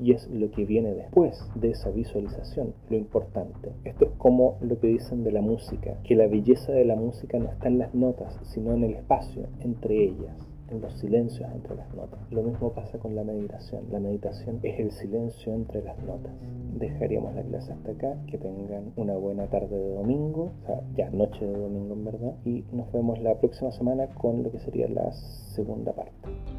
y 0.00 0.12
es 0.12 0.28
lo 0.30 0.50
que 0.50 0.64
viene 0.64 0.94
después 0.94 1.38
de 1.54 1.70
esa 1.70 1.90
visualización 1.90 2.74
lo 2.90 2.96
importante. 2.96 3.72
Esto 3.84 4.06
es 4.06 4.10
como 4.18 4.58
lo 4.60 4.78
que 4.78 4.88
dicen 4.88 5.24
de 5.24 5.32
la 5.32 5.40
música, 5.40 5.98
que 6.04 6.14
la 6.14 6.26
belleza 6.26 6.72
de 6.72 6.84
la 6.84 6.96
música 6.96 7.38
no 7.38 7.50
está 7.50 7.68
en 7.68 7.78
las 7.78 7.94
notas, 7.94 8.38
sino 8.42 8.74
en 8.74 8.84
el 8.84 8.94
espacio 8.94 9.46
entre 9.60 10.04
ellas 10.04 10.46
en 10.70 10.80
los 10.80 10.92
silencios 10.94 11.48
entre 11.52 11.76
las 11.76 11.94
notas. 11.94 12.20
Lo 12.30 12.42
mismo 12.42 12.72
pasa 12.72 12.98
con 12.98 13.14
la 13.14 13.24
meditación. 13.24 13.84
La 13.90 14.00
meditación 14.00 14.60
es 14.62 14.78
el 14.80 14.90
silencio 14.90 15.54
entre 15.54 15.82
las 15.82 15.98
notas. 16.02 16.32
Dejaríamos 16.78 17.34
la 17.34 17.42
clase 17.42 17.72
hasta 17.72 17.92
acá. 17.92 18.16
Que 18.26 18.38
tengan 18.38 18.92
una 18.96 19.14
buena 19.16 19.46
tarde 19.46 19.76
de 19.76 19.94
domingo, 19.94 20.52
o 20.62 20.66
sea, 20.66 20.80
ya 20.94 21.10
noche 21.10 21.46
de 21.46 21.56
domingo 21.58 21.94
en 21.94 22.04
verdad. 22.04 22.34
Y 22.44 22.64
nos 22.72 22.90
vemos 22.92 23.20
la 23.20 23.38
próxima 23.38 23.70
semana 23.72 24.08
con 24.08 24.42
lo 24.42 24.50
que 24.50 24.58
sería 24.58 24.88
la 24.88 25.12
segunda 25.12 25.92
parte. 25.92 26.55